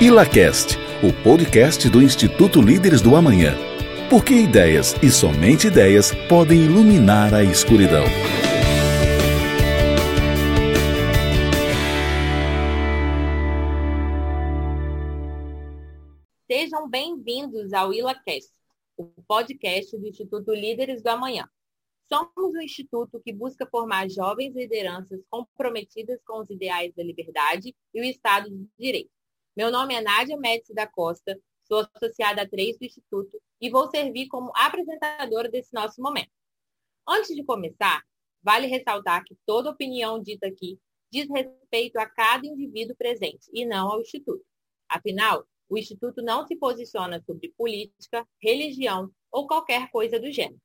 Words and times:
ILACAST, 0.00 0.76
o 1.02 1.12
podcast 1.24 1.90
do 1.90 2.00
Instituto 2.00 2.62
Líderes 2.62 3.02
do 3.02 3.16
Amanhã. 3.16 3.56
Porque 4.08 4.32
ideias 4.32 4.94
e 5.02 5.10
somente 5.10 5.66
ideias 5.66 6.12
podem 6.28 6.66
iluminar 6.66 7.34
a 7.34 7.42
escuridão. 7.42 8.04
Sejam 16.48 16.88
bem-vindos 16.88 17.72
ao 17.72 17.92
ILACast, 17.92 18.52
o 18.96 19.04
podcast 19.26 19.98
do 19.98 20.06
Instituto 20.06 20.54
Líderes 20.54 21.02
do 21.02 21.08
Amanhã. 21.08 21.44
Somos 22.08 22.54
um 22.54 22.62
instituto 22.62 23.20
que 23.20 23.32
busca 23.32 23.66
formar 23.66 24.08
jovens 24.08 24.54
lideranças 24.54 25.20
comprometidas 25.28 26.20
com 26.24 26.38
os 26.38 26.48
ideais 26.50 26.94
da 26.94 27.02
liberdade 27.02 27.74
e 27.92 28.00
o 28.00 28.04
Estado 28.04 28.48
de 28.48 28.64
Direito. 28.78 29.17
Meu 29.58 29.72
nome 29.72 29.92
é 29.92 30.00
Nádia 30.00 30.36
Médici 30.36 30.72
da 30.72 30.86
Costa, 30.86 31.36
sou 31.64 31.84
associada 31.92 32.42
a 32.42 32.48
três 32.48 32.78
do 32.78 32.84
Instituto 32.84 33.42
e 33.60 33.68
vou 33.68 33.90
servir 33.90 34.28
como 34.28 34.52
apresentadora 34.54 35.48
desse 35.48 35.74
nosso 35.74 36.00
momento. 36.00 36.30
Antes 37.04 37.34
de 37.34 37.42
começar, 37.42 38.04
vale 38.40 38.68
ressaltar 38.68 39.24
que 39.24 39.36
toda 39.44 39.70
opinião 39.70 40.22
dita 40.22 40.46
aqui 40.46 40.78
diz 41.10 41.28
respeito 41.28 41.98
a 41.98 42.06
cada 42.06 42.46
indivíduo 42.46 42.94
presente 42.94 43.50
e 43.52 43.66
não 43.66 43.90
ao 43.90 44.00
Instituto. 44.00 44.46
Afinal, 44.88 45.44
o 45.68 45.76
Instituto 45.76 46.22
não 46.22 46.46
se 46.46 46.54
posiciona 46.54 47.20
sobre 47.26 47.52
política, 47.58 48.24
religião 48.40 49.10
ou 49.28 49.48
qualquer 49.48 49.90
coisa 49.90 50.20
do 50.20 50.30
gênero. 50.30 50.62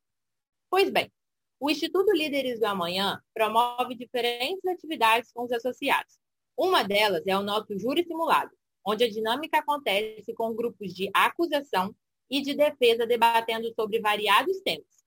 Pois 0.70 0.92
bem, 0.92 1.12
o 1.60 1.68
Instituto 1.68 2.12
Líderes 2.12 2.60
do 2.60 2.68
Amanhã 2.68 3.20
promove 3.34 3.96
diferentes 3.96 4.64
atividades 4.68 5.32
com 5.32 5.46
os 5.46 5.52
associados. 5.52 6.20
Uma 6.56 6.84
delas 6.84 7.26
é 7.26 7.36
o 7.36 7.42
nosso 7.42 7.76
júri 7.80 8.06
simulado, 8.06 8.56
onde 8.86 9.04
a 9.04 9.10
dinâmica 9.10 9.60
acontece 9.60 10.34
com 10.34 10.56
grupos 10.56 10.94
de 10.94 11.10
acusação 11.14 11.96
e 12.30 12.42
de 12.42 12.54
defesa 12.54 13.06
debatendo 13.06 13.72
sobre 13.74 14.00
variados 14.00 14.60
temas. 14.62 15.04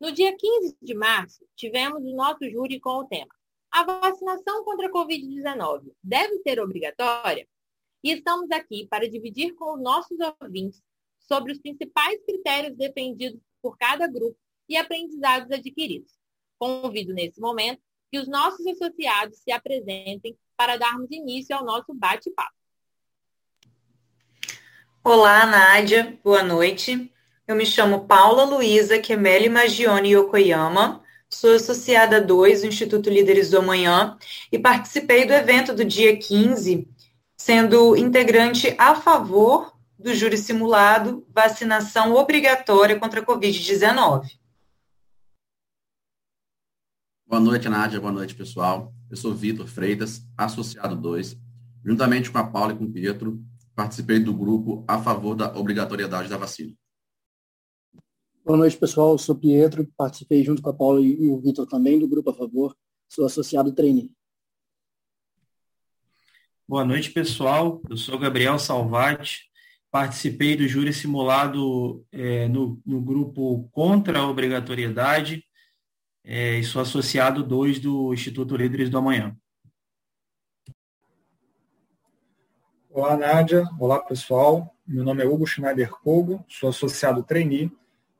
No 0.00 0.12
dia 0.12 0.36
15 0.36 0.76
de 0.80 0.94
março, 0.94 1.44
tivemos 1.56 2.02
o 2.04 2.14
nosso 2.14 2.48
júri 2.48 2.78
com 2.78 3.00
o 3.00 3.04
tema 3.04 3.34
A 3.70 3.84
vacinação 3.84 4.64
contra 4.64 4.86
a 4.86 4.90
Covid-19 4.90 5.92
deve 6.02 6.38
ser 6.38 6.60
obrigatória? 6.60 7.48
E 8.02 8.12
estamos 8.12 8.50
aqui 8.50 8.86
para 8.88 9.08
dividir 9.08 9.54
com 9.54 9.74
os 9.74 9.82
nossos 9.82 10.16
ouvintes 10.40 10.82
sobre 11.18 11.52
os 11.52 11.58
principais 11.58 12.22
critérios 12.24 12.76
defendidos 12.76 13.40
por 13.60 13.76
cada 13.76 14.06
grupo 14.06 14.38
e 14.68 14.76
aprendizados 14.76 15.50
adquiridos. 15.50 16.12
Convido 16.58 17.12
nesse 17.12 17.40
momento 17.40 17.82
que 18.10 18.18
os 18.18 18.28
nossos 18.28 18.66
associados 18.66 19.38
se 19.38 19.50
apresentem 19.50 20.36
para 20.56 20.76
darmos 20.76 21.10
início 21.10 21.56
ao 21.56 21.64
nosso 21.64 21.92
bate-papo. 21.94 22.57
Olá, 25.10 25.46
Nádia, 25.46 26.18
boa 26.22 26.42
noite. 26.42 27.10
Eu 27.46 27.56
me 27.56 27.64
chamo 27.64 28.04
Paula 28.04 28.44
Luísa 28.44 28.98
Kemeli 28.98 29.48
Magione 29.48 30.10
Yokoyama, 30.10 31.02
sou 31.30 31.54
associada 31.54 32.20
2 32.20 32.60
do 32.60 32.66
Instituto 32.66 33.08
Líderes 33.08 33.48
do 33.48 33.56
Amanhã 33.56 34.18
e 34.52 34.58
participei 34.58 35.24
do 35.24 35.32
evento 35.32 35.74
do 35.74 35.82
dia 35.82 36.14
15, 36.14 36.86
sendo 37.38 37.96
integrante 37.96 38.76
a 38.76 38.94
favor 38.94 39.72
do 39.98 40.12
júri 40.14 40.36
simulado 40.36 41.26
vacinação 41.34 42.12
obrigatória 42.12 43.00
contra 43.00 43.22
a 43.22 43.24
Covid-19. 43.24 44.28
Boa 47.26 47.40
noite, 47.40 47.66
Nádia. 47.66 47.98
Boa 47.98 48.12
noite, 48.12 48.34
pessoal. 48.34 48.92
Eu 49.10 49.16
sou 49.16 49.34
Vitor 49.34 49.66
Freitas, 49.68 50.22
associado 50.36 50.94
2. 50.94 51.34
Juntamente 51.82 52.30
com 52.30 52.36
a 52.36 52.44
Paula 52.44 52.74
e 52.74 52.76
com 52.76 52.84
o 52.84 52.92
Pietro, 52.92 53.42
participei 53.78 54.18
do 54.18 54.34
grupo 54.34 54.84
a 54.88 55.00
favor 55.00 55.36
da 55.36 55.56
obrigatoriedade 55.56 56.28
da 56.28 56.36
vacina. 56.36 56.74
Boa 58.44 58.58
noite, 58.58 58.76
pessoal. 58.76 59.12
Eu 59.12 59.18
sou 59.18 59.36
Pietro, 59.36 59.88
participei 59.96 60.42
junto 60.42 60.60
com 60.60 60.70
a 60.70 60.74
Paula 60.74 61.00
e 61.00 61.28
o 61.28 61.38
Vitor 61.38 61.64
também 61.64 61.96
do 61.96 62.08
grupo 62.08 62.30
a 62.30 62.34
favor. 62.34 62.76
Sou 63.08 63.24
associado 63.24 63.72
trainee. 63.72 64.10
Boa 66.66 66.84
noite, 66.84 67.12
pessoal. 67.12 67.80
Eu 67.88 67.96
sou 67.96 68.18
Gabriel 68.18 68.58
Salvati, 68.58 69.42
participei 69.92 70.56
do 70.56 70.66
júri 70.66 70.92
simulado 70.92 72.04
é, 72.10 72.48
no, 72.48 72.82
no 72.84 73.00
grupo 73.00 73.68
contra 73.70 74.18
a 74.18 74.28
obrigatoriedade 74.28 75.44
é, 76.24 76.58
e 76.58 76.64
sou 76.64 76.82
associado 76.82 77.44
2 77.44 77.78
do 77.78 78.12
Instituto 78.12 78.56
Líderes 78.56 78.90
do 78.90 78.98
Amanhã. 78.98 79.36
Olá, 82.98 83.16
Nádia. 83.16 83.62
Olá, 83.78 84.00
pessoal. 84.00 84.74
Meu 84.84 85.04
nome 85.04 85.22
é 85.22 85.24
Hugo 85.24 85.46
Schneider 85.46 85.88
Kogo, 85.88 86.44
sou 86.48 86.70
associado 86.70 87.22
trainee 87.22 87.70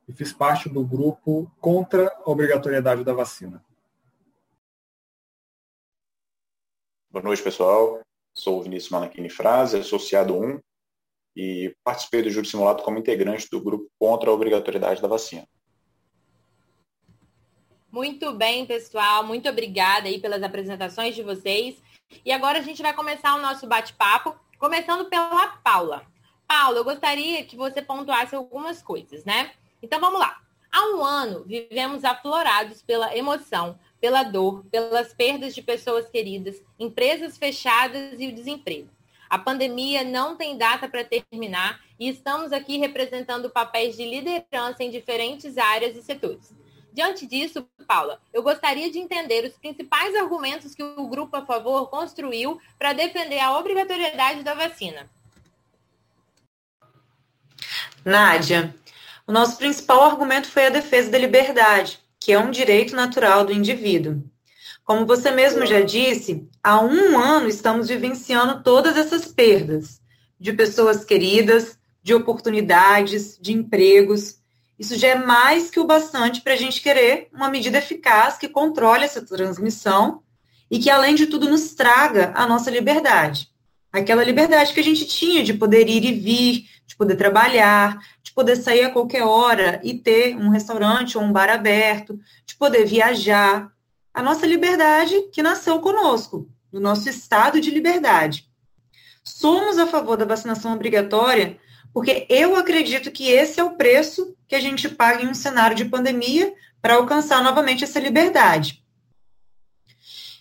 e 0.06 0.12
fiz 0.12 0.32
parte 0.32 0.68
do 0.68 0.86
grupo 0.86 1.50
contra 1.60 2.06
a 2.06 2.30
obrigatoriedade 2.30 3.02
da 3.02 3.12
vacina. 3.12 3.60
Boa 7.10 7.24
noite, 7.24 7.42
pessoal. 7.42 8.02
Sou 8.32 8.60
o 8.60 8.62
Vinícius 8.62 8.92
Malachini 8.92 9.28
Frase, 9.28 9.78
associado 9.78 10.38
1, 10.38 10.60
e 11.34 11.74
participei 11.82 12.22
do 12.22 12.30
júri 12.30 12.46
simulado 12.46 12.84
como 12.84 13.00
integrante 13.00 13.50
do 13.50 13.60
grupo 13.60 13.90
contra 13.98 14.30
a 14.30 14.32
obrigatoriedade 14.32 15.02
da 15.02 15.08
vacina. 15.08 15.44
Muito 17.90 18.32
bem, 18.32 18.64
pessoal. 18.64 19.26
Muito 19.26 19.48
obrigada 19.48 20.06
aí 20.06 20.20
pelas 20.20 20.40
apresentações 20.40 21.16
de 21.16 21.24
vocês. 21.24 21.82
E 22.24 22.30
agora 22.30 22.60
a 22.60 22.62
gente 22.62 22.80
vai 22.80 22.94
começar 22.94 23.34
o 23.34 23.42
nosso 23.42 23.66
bate-papo, 23.66 24.38
começando 24.58 25.08
pela 25.08 25.48
Paula. 25.58 26.04
Paula, 26.46 26.78
eu 26.78 26.84
gostaria 26.84 27.44
que 27.44 27.56
você 27.56 27.80
pontuasse 27.80 28.34
algumas 28.34 28.82
coisas, 28.82 29.24
né? 29.24 29.52
Então 29.82 30.00
vamos 30.00 30.18
lá. 30.18 30.40
Há 30.70 30.84
um 30.94 31.04
ano 31.04 31.44
vivemos 31.44 32.04
aflorados 32.04 32.82
pela 32.82 33.16
emoção, 33.16 33.78
pela 34.00 34.22
dor, 34.22 34.64
pelas 34.70 35.14
perdas 35.14 35.54
de 35.54 35.62
pessoas 35.62 36.08
queridas, 36.08 36.62
empresas 36.78 37.38
fechadas 37.38 38.18
e 38.18 38.28
o 38.28 38.34
desemprego. 38.34 38.88
A 39.30 39.38
pandemia 39.38 40.04
não 40.04 40.36
tem 40.36 40.56
data 40.56 40.88
para 40.88 41.04
terminar 41.04 41.80
e 41.98 42.08
estamos 42.08 42.52
aqui 42.52 42.78
representando 42.78 43.50
papéis 43.50 43.96
de 43.96 44.04
liderança 44.04 44.82
em 44.82 44.90
diferentes 44.90 45.58
áreas 45.58 45.96
e 45.96 46.02
setores. 46.02 46.54
Diante 46.92 47.26
disso, 47.26 47.68
Paula, 47.86 48.20
eu 48.32 48.42
gostaria 48.42 48.90
de 48.90 48.98
entender 48.98 49.44
os 49.44 49.56
principais 49.56 50.14
argumentos 50.14 50.74
que 50.74 50.82
o 50.82 51.06
grupo 51.08 51.36
a 51.36 51.44
favor 51.44 51.88
construiu 51.88 52.60
para 52.78 52.92
defender 52.92 53.38
a 53.38 53.56
obrigatoriedade 53.56 54.42
da 54.42 54.54
vacina. 54.54 55.08
Nádia, 58.04 58.74
o 59.26 59.32
nosso 59.32 59.58
principal 59.58 60.02
argumento 60.02 60.48
foi 60.48 60.66
a 60.66 60.70
defesa 60.70 61.10
da 61.10 61.18
liberdade, 61.18 62.00
que 62.18 62.32
é 62.32 62.38
um 62.38 62.50
direito 62.50 62.96
natural 62.96 63.44
do 63.44 63.52
indivíduo. 63.52 64.22
Como 64.84 65.04
você 65.04 65.30
mesmo 65.30 65.66
já 65.66 65.82
disse, 65.82 66.48
há 66.64 66.80
um 66.80 67.18
ano 67.18 67.46
estamos 67.46 67.88
vivenciando 67.88 68.62
todas 68.62 68.96
essas 68.96 69.26
perdas 69.26 70.00
de 70.40 70.52
pessoas 70.52 71.04
queridas, 71.04 71.78
de 72.02 72.14
oportunidades, 72.14 73.38
de 73.38 73.52
empregos, 73.52 74.37
isso 74.78 74.96
já 74.96 75.08
é 75.08 75.14
mais 75.16 75.70
que 75.70 75.80
o 75.80 75.84
bastante 75.84 76.40
para 76.40 76.52
a 76.52 76.56
gente 76.56 76.80
querer 76.80 77.28
uma 77.32 77.50
medida 77.50 77.78
eficaz 77.78 78.38
que 78.38 78.48
controle 78.48 79.04
essa 79.04 79.20
transmissão 79.20 80.22
e 80.70 80.78
que, 80.78 80.88
além 80.88 81.14
de 81.14 81.26
tudo, 81.26 81.48
nos 81.48 81.74
traga 81.74 82.32
a 82.36 82.46
nossa 82.46 82.70
liberdade. 82.70 83.48
Aquela 83.92 84.22
liberdade 84.22 84.72
que 84.72 84.80
a 84.80 84.84
gente 84.84 85.06
tinha 85.06 85.42
de 85.42 85.54
poder 85.54 85.88
ir 85.88 86.04
e 86.04 86.12
vir, 86.12 86.68
de 86.86 86.94
poder 86.94 87.16
trabalhar, 87.16 87.98
de 88.22 88.32
poder 88.32 88.56
sair 88.56 88.84
a 88.84 88.90
qualquer 88.90 89.24
hora 89.24 89.80
e 89.82 89.94
ter 89.94 90.36
um 90.36 90.50
restaurante 90.50 91.18
ou 91.18 91.24
um 91.24 91.32
bar 91.32 91.48
aberto, 91.48 92.20
de 92.46 92.54
poder 92.54 92.84
viajar. 92.84 93.72
A 94.14 94.22
nossa 94.22 94.46
liberdade 94.46 95.22
que 95.32 95.42
nasceu 95.42 95.80
conosco, 95.80 96.48
no 96.72 96.78
nosso 96.78 97.08
estado 97.08 97.60
de 97.60 97.70
liberdade. 97.70 98.46
Somos 99.24 99.78
a 99.78 99.86
favor 99.86 100.16
da 100.16 100.24
vacinação 100.24 100.72
obrigatória 100.72 101.58
porque 101.98 102.26
eu 102.28 102.54
acredito 102.54 103.10
que 103.10 103.28
esse 103.28 103.58
é 103.58 103.64
o 103.64 103.72
preço 103.72 104.32
que 104.46 104.54
a 104.54 104.60
gente 104.60 104.88
paga 104.88 105.24
em 105.24 105.26
um 105.26 105.34
cenário 105.34 105.76
de 105.76 105.84
pandemia 105.84 106.54
para 106.80 106.94
alcançar 106.94 107.42
novamente 107.42 107.82
essa 107.82 107.98
liberdade. 107.98 108.84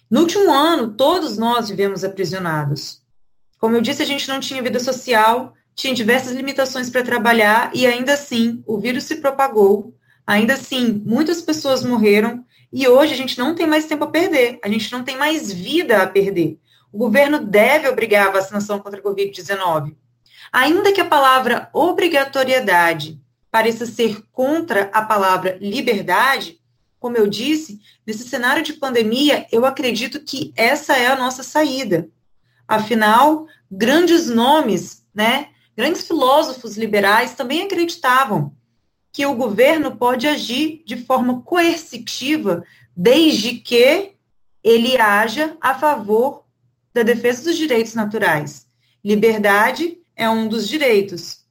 No 0.07 0.19
último 0.19 0.53
ano, 0.53 0.93
todos 0.93 1.35
nós 1.35 1.67
vivemos 1.67 2.03
aprisionados. 2.03 3.01
Como 3.57 3.75
eu 3.75 3.81
disse, 3.81 4.03
a 4.03 4.05
gente 4.05 4.27
não 4.27 4.39
tinha 4.39 4.61
vida 4.61 4.79
social, 4.79 5.55
tinha 5.73 5.95
diversas 5.95 6.33
limitações 6.33 6.91
para 6.91 7.01
trabalhar 7.01 7.71
e 7.73 7.87
ainda 7.87 8.13
assim 8.13 8.63
o 8.67 8.77
vírus 8.77 9.05
se 9.05 9.15
propagou, 9.15 9.95
ainda 10.27 10.53
assim 10.53 11.01
muitas 11.03 11.41
pessoas 11.41 11.83
morreram 11.83 12.45
e 12.71 12.87
hoje 12.87 13.15
a 13.15 13.17
gente 13.17 13.35
não 13.35 13.55
tem 13.55 13.65
mais 13.65 13.87
tempo 13.87 14.03
a 14.03 14.11
perder, 14.11 14.59
a 14.63 14.69
gente 14.69 14.91
não 14.91 15.03
tem 15.03 15.17
mais 15.17 15.51
vida 15.51 16.03
a 16.03 16.05
perder. 16.05 16.59
O 16.93 16.99
governo 16.99 17.43
deve 17.43 17.89
obrigar 17.89 18.27
a 18.27 18.31
vacinação 18.33 18.77
contra 18.77 18.99
a 18.99 19.03
Covid-19. 19.03 19.95
Ainda 20.51 20.91
que 20.91 21.01
a 21.01 21.05
palavra 21.05 21.69
obrigatoriedade 21.73 23.19
pareça 23.51 23.85
ser 23.85 24.23
contra 24.31 24.89
a 24.93 25.01
palavra 25.01 25.57
liberdade, 25.59 26.59
como 26.99 27.17
eu 27.17 27.27
disse, 27.27 27.79
nesse 28.05 28.27
cenário 28.27 28.63
de 28.63 28.73
pandemia, 28.73 29.47
eu 29.51 29.65
acredito 29.65 30.19
que 30.19 30.53
essa 30.55 30.97
é 30.97 31.07
a 31.07 31.15
nossa 31.15 31.43
saída. 31.43 32.09
Afinal, 32.67 33.47
grandes 33.71 34.27
nomes, 34.27 35.05
né, 35.13 35.49
grandes 35.75 36.07
filósofos 36.07 36.75
liberais 36.75 37.33
também 37.33 37.61
acreditavam 37.61 38.55
que 39.11 39.25
o 39.25 39.35
governo 39.35 39.95
pode 39.95 40.27
agir 40.27 40.83
de 40.85 40.97
forma 40.97 41.41
coercitiva 41.41 42.63
desde 42.95 43.55
que 43.55 44.11
ele 44.63 44.99
haja 44.99 45.55
a 45.61 45.73
favor 45.73 46.43
da 46.93 47.03
defesa 47.03 47.43
dos 47.43 47.55
direitos 47.55 47.93
naturais. 47.93 48.67
Liberdade 49.03 49.97
é 50.17 50.27
um 50.27 50.47
dos 50.47 50.67
direitos. 50.67 51.45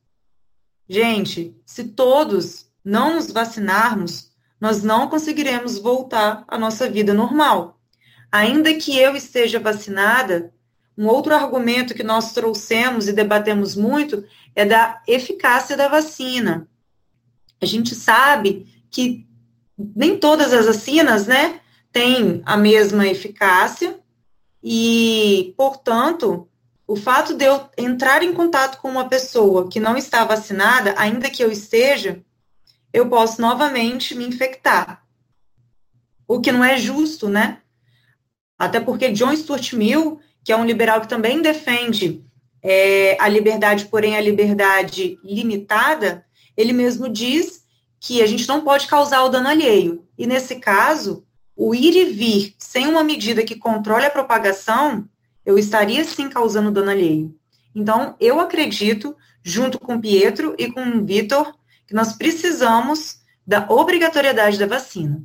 Gente, 0.89 1.57
se 1.65 1.85
todos 1.85 2.67
não 2.85 3.15
nos 3.15 3.31
vacinarmos, 3.31 4.31
nós 4.61 4.83
não 4.83 5.09
conseguiremos 5.09 5.79
voltar 5.79 6.45
à 6.49 6.59
nossa 6.59 6.91
vida 6.91 7.15
normal. 7.15 7.81
Ainda 8.31 8.75
que 8.75 8.99
eu 8.99 9.15
esteja 9.15 9.61
vacinada, 9.61 10.53
um 10.99 11.07
outro 11.07 11.35
argumento 11.35 11.95
que 11.95 12.03
nós 12.03 12.33
trouxemos 12.33 13.07
e 13.07 13.13
debatemos 13.13 13.77
muito 13.77 14.25
é 14.55 14.65
da 14.65 15.01
eficácia 15.07 15.77
da 15.77 15.89
vacina. 15.89 16.69
A 17.61 17.67
gente 17.67 17.95
sabe 17.95 18.67
que 18.91 19.27
nem 19.79 20.19
todas 20.19 20.53
as 20.53 20.67
vacinas, 20.67 21.27
né, 21.27 21.61
têm 21.93 22.43
a 22.45 22.57
mesma 22.57 23.07
eficácia 23.07 23.99
e, 24.63 25.55
portanto, 25.57 26.49
o 26.87 26.95
fato 26.95 27.35
de 27.35 27.45
eu 27.45 27.69
entrar 27.77 28.23
em 28.23 28.33
contato 28.33 28.81
com 28.81 28.89
uma 28.89 29.09
pessoa 29.09 29.69
que 29.69 29.81
não 29.81 29.97
está 29.97 30.25
vacinada, 30.25 30.95
ainda 30.97 31.29
que 31.29 31.43
eu 31.43 31.51
esteja, 31.51 32.23
eu 32.93 33.09
posso 33.09 33.41
novamente 33.41 34.15
me 34.15 34.27
infectar. 34.27 35.05
O 36.29 36.41
que 36.41 36.53
não 36.53 36.65
é 36.65 36.77
justo, 36.77 37.29
né? 37.29 37.59
Até 38.59 38.81
porque 38.81 39.11
John 39.11 39.35
Stuart 39.37 39.73
Mill, 39.73 40.21
que 40.45 40.53
é 40.53 40.57
um 40.57 40.65
liberal 40.65 41.01
que 41.01 41.09
também 41.09 41.43
defende 41.43 42.25
é, 42.63 43.17
a 43.21 43.29
liberdade, 43.29 43.87
porém 43.87 44.17
a 44.17 44.21
liberdade 44.21 45.19
limitada, 45.23 46.25
ele 46.57 46.73
mesmo 46.73 47.09
diz 47.09 47.65
que 48.01 48.23
a 48.23 48.27
gente 48.27 48.47
não 48.49 48.63
pode 48.63 48.87
causar 48.87 49.25
o 49.25 49.29
dano 49.29 49.49
alheio. 49.49 50.07
E 50.17 50.27
nesse 50.27 50.57
caso, 50.57 51.27
o 51.55 51.75
ir 51.75 51.97
e 51.97 52.05
vir 52.05 52.55
sem 52.59 52.87
uma 52.87 53.03
medida 53.03 53.45
que 53.45 53.57
controle 53.57 54.07
a 54.07 54.11
propagação, 54.11 55.09
eu 55.47 55.57
estaria 55.57 56.03
sim 56.03 56.29
causando 56.29 56.73
dano 56.73 56.91
alheio. 56.91 57.39
Então, 57.73 58.17
eu 58.19 58.41
acredito, 58.41 59.17
junto 59.45 59.79
com 59.79 60.01
Pietro 60.01 60.57
e 60.59 60.71
com 60.71 61.05
Vitor, 61.07 61.57
que 61.87 61.95
nós 61.95 62.15
precisamos 62.15 63.21
da 63.47 63.65
obrigatoriedade 63.71 64.59
da 64.59 64.67
vacina. 64.67 65.23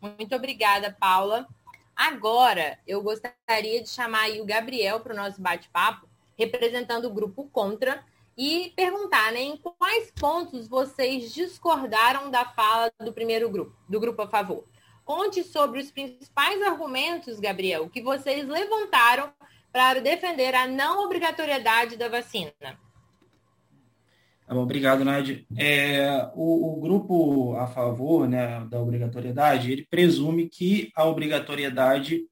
Muito 0.00 0.34
obrigada, 0.34 0.96
Paula. 0.98 1.46
Agora, 1.94 2.78
eu 2.86 3.02
gostaria 3.02 3.82
de 3.82 3.88
chamar 3.90 4.30
o 4.40 4.46
Gabriel 4.46 5.00
para 5.00 5.12
o 5.12 5.16
nosso 5.16 5.40
bate-papo, 5.40 6.08
representando 6.38 7.06
o 7.06 7.12
grupo 7.12 7.48
Contra, 7.52 8.02
e 8.38 8.72
perguntar 8.76 9.32
né, 9.32 9.40
em 9.40 9.56
quais 9.56 10.10
pontos 10.10 10.68
vocês 10.68 11.32
discordaram 11.32 12.30
da 12.30 12.44
fala 12.44 12.92
do 13.00 13.12
primeiro 13.12 13.48
grupo, 13.48 13.74
do 13.88 13.98
grupo 13.98 14.22
a 14.22 14.28
favor. 14.28 14.64
Conte 15.06 15.44
sobre 15.44 15.78
os 15.80 15.88
principais 15.88 16.60
argumentos, 16.62 17.38
Gabriel, 17.38 17.88
que 17.88 18.02
vocês 18.02 18.44
levantaram 18.48 19.32
para 19.72 20.00
defender 20.00 20.52
a 20.52 20.66
não 20.66 21.04
obrigatoriedade 21.04 21.96
da 21.96 22.08
vacina. 22.08 22.52
Tá 22.60 24.54
obrigado, 24.56 25.04
Nádia. 25.04 25.46
É, 25.56 26.28
o, 26.34 26.72
o, 26.72 26.80
grupo 26.80 27.54
a 27.54 27.68
favor 27.68 28.28
né, 28.28 28.66
da 28.68 28.80
obrigatoriedade, 28.80 29.70
ele 29.70 29.86
presume 29.88 30.48
que 30.48 30.90
a 30.96 31.04
obrigatoriedade 31.04 32.24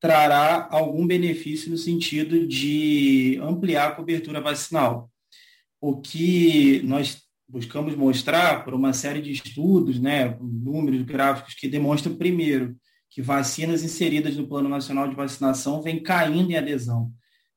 trará 0.00 0.68
algum 0.70 1.06
benefício 1.06 1.70
no 1.70 1.76
sentido 1.76 2.46
de 2.46 3.38
ampliar 3.42 3.88
a 3.88 3.94
cobertura 3.94 4.40
vacinal. 4.40 5.10
O 5.78 6.00
que 6.00 6.80
nós 6.82 7.20
buscamos 7.52 7.94
mostrar 7.94 8.64
por 8.64 8.72
uma 8.72 8.94
série 8.94 9.20
de 9.20 9.30
estudos, 9.30 10.00
né, 10.00 10.38
números 10.40 11.02
gráficos 11.02 11.52
que 11.52 11.68
demonstram, 11.68 12.16
primeiro, 12.16 12.74
que 13.10 13.20
vacinas 13.20 13.84
inseridas 13.84 14.38
no 14.38 14.48
Plano 14.48 14.70
Nacional 14.70 15.06
de 15.06 15.14
Vacinação 15.14 15.82
vêm 15.82 16.02
caindo 16.02 16.50
em 16.50 16.56
adesão, 16.56 17.12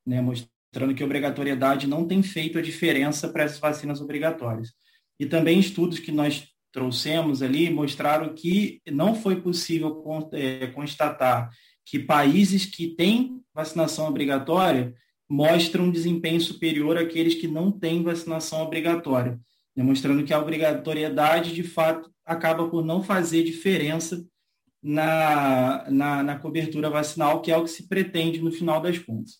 né, 0.06 0.22
mostrando 0.22 0.94
que 0.94 1.02
a 1.02 1.06
obrigatoriedade 1.06 1.88
não 1.88 2.06
tem 2.06 2.22
feito 2.22 2.60
a 2.60 2.62
diferença 2.62 3.30
para 3.30 3.46
essas 3.46 3.58
vacinas 3.58 4.02
obrigatórias. 4.02 4.74
E 5.18 5.26
também 5.26 5.60
estudos 5.60 5.98
que 5.98 6.12
nós 6.12 6.46
trouxemos 6.74 7.42
ali 7.42 7.70
mostraram 7.70 8.36
que 8.36 8.82
não 8.92 9.16
foi 9.16 9.40
possível 9.40 10.04
é, 10.34 10.68
constatar 10.68 11.50
que 11.86 12.00
países 12.00 12.66
que 12.66 12.90
têm 12.90 13.42
vacinação 13.54 14.10
obrigatória 14.10 14.94
mostram 15.30 15.86
um 15.86 15.92
desempenho 15.92 16.42
superior 16.42 16.98
àqueles 16.98 17.36
que 17.36 17.48
não 17.48 17.72
têm 17.72 18.04
vacinação 18.04 18.62
obrigatória, 18.62 19.40
demonstrando 19.76 20.24
que 20.24 20.34
a 20.34 20.40
obrigatoriedade, 20.40 21.54
de 21.54 21.64
fato, 21.64 22.10
acaba 22.26 22.70
por 22.70 22.84
não 22.84 23.04
fazer 23.04 23.44
diferença 23.44 24.26
na, 24.82 25.90
na, 25.90 26.24
na 26.24 26.40
cobertura 26.40 26.90
vacinal, 26.90 27.42
que 27.42 27.52
é 27.52 27.58
o 27.58 27.64
que 27.64 27.72
se 27.72 27.88
pretende 27.88 28.40
no 28.40 28.52
final 28.52 28.82
das 28.82 28.98
contas. 28.98 29.40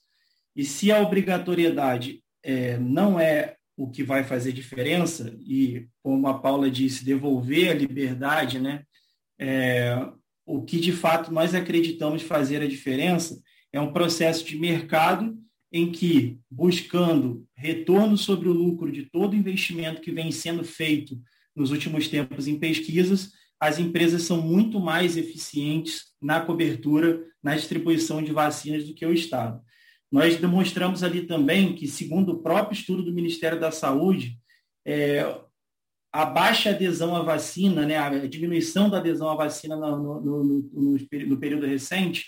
E 0.56 0.64
se 0.66 0.92
a 0.92 1.00
obrigatoriedade 1.00 2.24
é, 2.44 2.78
não 2.78 3.20
é 3.20 3.56
o 3.78 3.90
que 3.90 4.04
vai 4.04 4.24
fazer 4.24 4.54
diferença, 4.54 5.36
e 5.40 5.88
como 6.02 6.28
a 6.28 6.40
Paula 6.40 6.70
disse, 6.70 7.04
devolver 7.04 7.72
a 7.72 7.76
liberdade, 7.76 8.60
né, 8.60 8.84
é, 9.38 9.98
o 10.46 10.64
que 10.64 10.80
de 10.80 10.92
fato 10.92 11.32
nós 11.32 11.54
acreditamos 11.54 12.22
fazer 12.22 12.62
a 12.62 12.68
diferença 12.68 13.42
é 13.74 13.82
um 13.82 13.92
processo 13.92 14.46
de 14.46 14.58
mercado 14.58 15.38
em 15.76 15.92
que, 15.92 16.40
buscando 16.50 17.46
retorno 17.54 18.18
sobre 18.18 18.48
o 18.48 18.54
lucro 18.54 18.90
de 18.90 19.10
todo 19.12 19.36
investimento 19.36 20.00
que 20.00 20.10
vem 20.10 20.32
sendo 20.32 20.64
feito 20.64 21.20
nos 21.54 21.70
últimos 21.70 22.08
tempos 22.08 22.48
em 22.48 22.58
pesquisas, 22.58 23.34
as 23.60 23.78
empresas 23.78 24.22
são 24.22 24.42
muito 24.42 24.80
mais 24.80 25.18
eficientes 25.18 26.14
na 26.22 26.40
cobertura, 26.40 27.22
na 27.44 27.58
distribuição 27.58 28.24
de 28.24 28.32
vacinas 28.32 28.88
do 28.88 28.94
que 28.94 29.06
o 29.06 29.12
Estado. 29.12 29.62
Nós 30.10 30.38
demonstramos 30.38 31.04
ali 31.04 31.28
também 31.28 31.76
que, 31.76 31.90
segundo 31.90 32.32
o 32.32 32.42
próprio 32.42 32.80
estudo 32.80 33.04
do 33.04 33.14
Ministério 33.14 33.60
da 33.60 33.70
Saúde, 33.70 34.40
é, 34.86 35.30
a 36.10 36.26
baixa 36.26 36.70
adesão 36.70 37.18
à 37.18 37.22
vacina, 37.22 37.86
né, 37.86 37.98
a 37.98 38.26
diminuição 38.26 38.90
da 38.90 39.00
adesão 39.00 39.30
à 39.30 39.36
vacina 39.36 39.76
no, 39.76 40.22
no, 40.22 40.44
no, 40.46 40.98
no 41.28 41.38
período 41.38 41.66
recente, 41.66 42.24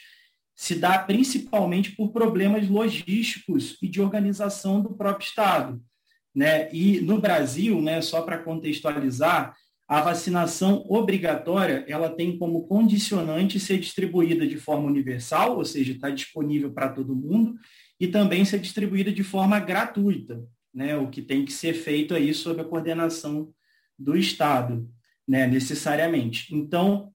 se 0.57 0.73
dá 0.73 0.97
principalmente 0.97 1.91
por 1.91 2.11
problemas 2.11 2.67
logísticos 2.67 3.77
e 3.79 3.87
de 3.87 4.01
organização 4.01 4.81
do 4.81 4.95
próprio 4.95 5.27
Estado. 5.27 5.79
Né? 6.33 6.67
E 6.73 6.99
no 6.99 7.21
Brasil, 7.21 7.79
né, 7.79 8.01
só 8.01 8.23
para 8.23 8.39
contextualizar, 8.39 9.55
a 9.87 10.01
vacinação 10.01 10.83
obrigatória 10.89 11.85
ela 11.87 12.09
tem 12.09 12.39
como 12.39 12.67
condicionante 12.67 13.59
ser 13.59 13.77
distribuída 13.77 14.47
de 14.47 14.57
forma 14.57 14.87
universal, 14.87 15.57
ou 15.57 15.63
seja, 15.63 15.93
está 15.93 16.09
disponível 16.09 16.73
para 16.73 16.89
todo 16.89 17.15
mundo, 17.15 17.55
e 17.99 18.07
também 18.07 18.43
ser 18.43 18.59
distribuída 18.59 19.11
de 19.11 19.23
forma 19.23 19.59
gratuita, 19.59 20.43
né? 20.73 20.97
o 20.97 21.07
que 21.07 21.21
tem 21.21 21.45
que 21.45 21.53
ser 21.53 21.73
feito 21.73 22.15
aí 22.15 22.33
sob 22.33 22.59
a 22.59 22.65
coordenação 22.65 23.53
do 23.97 24.17
Estado, 24.17 24.89
né? 25.27 25.45
necessariamente. 25.45 26.53
Então, 26.53 27.13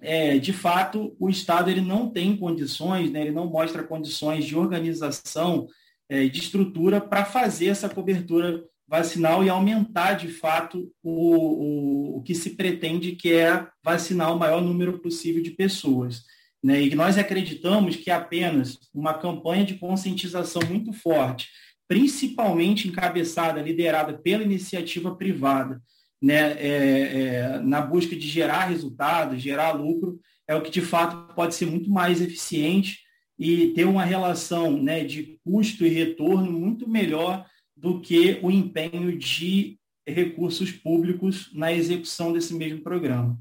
é, 0.00 0.38
de 0.38 0.52
fato, 0.52 1.16
o 1.18 1.28
Estado 1.28 1.70
ele 1.70 1.80
não 1.80 2.08
tem 2.10 2.36
condições, 2.36 3.10
né? 3.10 3.22
ele 3.22 3.30
não 3.30 3.46
mostra 3.46 3.82
condições 3.82 4.44
de 4.44 4.56
organização, 4.56 5.66
é, 6.08 6.26
de 6.26 6.38
estrutura 6.38 7.00
para 7.00 7.24
fazer 7.24 7.66
essa 7.66 7.88
cobertura 7.88 8.62
vacinal 8.86 9.42
e 9.42 9.48
aumentar, 9.48 10.14
de 10.14 10.28
fato, 10.28 10.92
o, 11.02 11.10
o, 11.10 12.18
o 12.18 12.22
que 12.22 12.34
se 12.34 12.50
pretende, 12.50 13.16
que 13.16 13.32
é 13.32 13.66
vacinar 13.82 14.32
o 14.32 14.38
maior 14.38 14.62
número 14.62 14.98
possível 15.00 15.42
de 15.42 15.50
pessoas. 15.50 16.22
Né? 16.62 16.82
E 16.82 16.94
nós 16.94 17.18
acreditamos 17.18 17.96
que 17.96 18.10
apenas 18.10 18.78
uma 18.94 19.14
campanha 19.14 19.64
de 19.64 19.74
conscientização 19.74 20.62
muito 20.68 20.92
forte, 20.92 21.48
principalmente 21.88 22.88
encabeçada, 22.88 23.60
liderada 23.60 24.12
pela 24.14 24.42
iniciativa 24.42 25.14
privada, 25.14 25.80
né, 26.22 26.52
é, 26.52 26.68
é, 26.68 27.58
na 27.60 27.80
busca 27.80 28.16
de 28.16 28.26
gerar 28.26 28.66
resultados, 28.66 29.42
gerar 29.42 29.72
lucro, 29.72 30.18
é 30.48 30.54
o 30.54 30.62
que 30.62 30.70
de 30.70 30.80
fato 30.80 31.34
pode 31.34 31.54
ser 31.54 31.66
muito 31.66 31.90
mais 31.90 32.20
eficiente 32.20 33.00
e 33.38 33.68
ter 33.68 33.84
uma 33.84 34.04
relação 34.04 34.82
né, 34.82 35.04
de 35.04 35.38
custo 35.44 35.84
e 35.84 35.88
retorno 35.88 36.50
muito 36.50 36.88
melhor 36.88 37.46
do 37.76 38.00
que 38.00 38.38
o 38.42 38.50
empenho 38.50 39.16
de 39.16 39.78
recursos 40.06 40.72
públicos 40.72 41.50
na 41.52 41.72
execução 41.72 42.32
desse 42.32 42.54
mesmo 42.54 42.80
programa. 42.80 43.38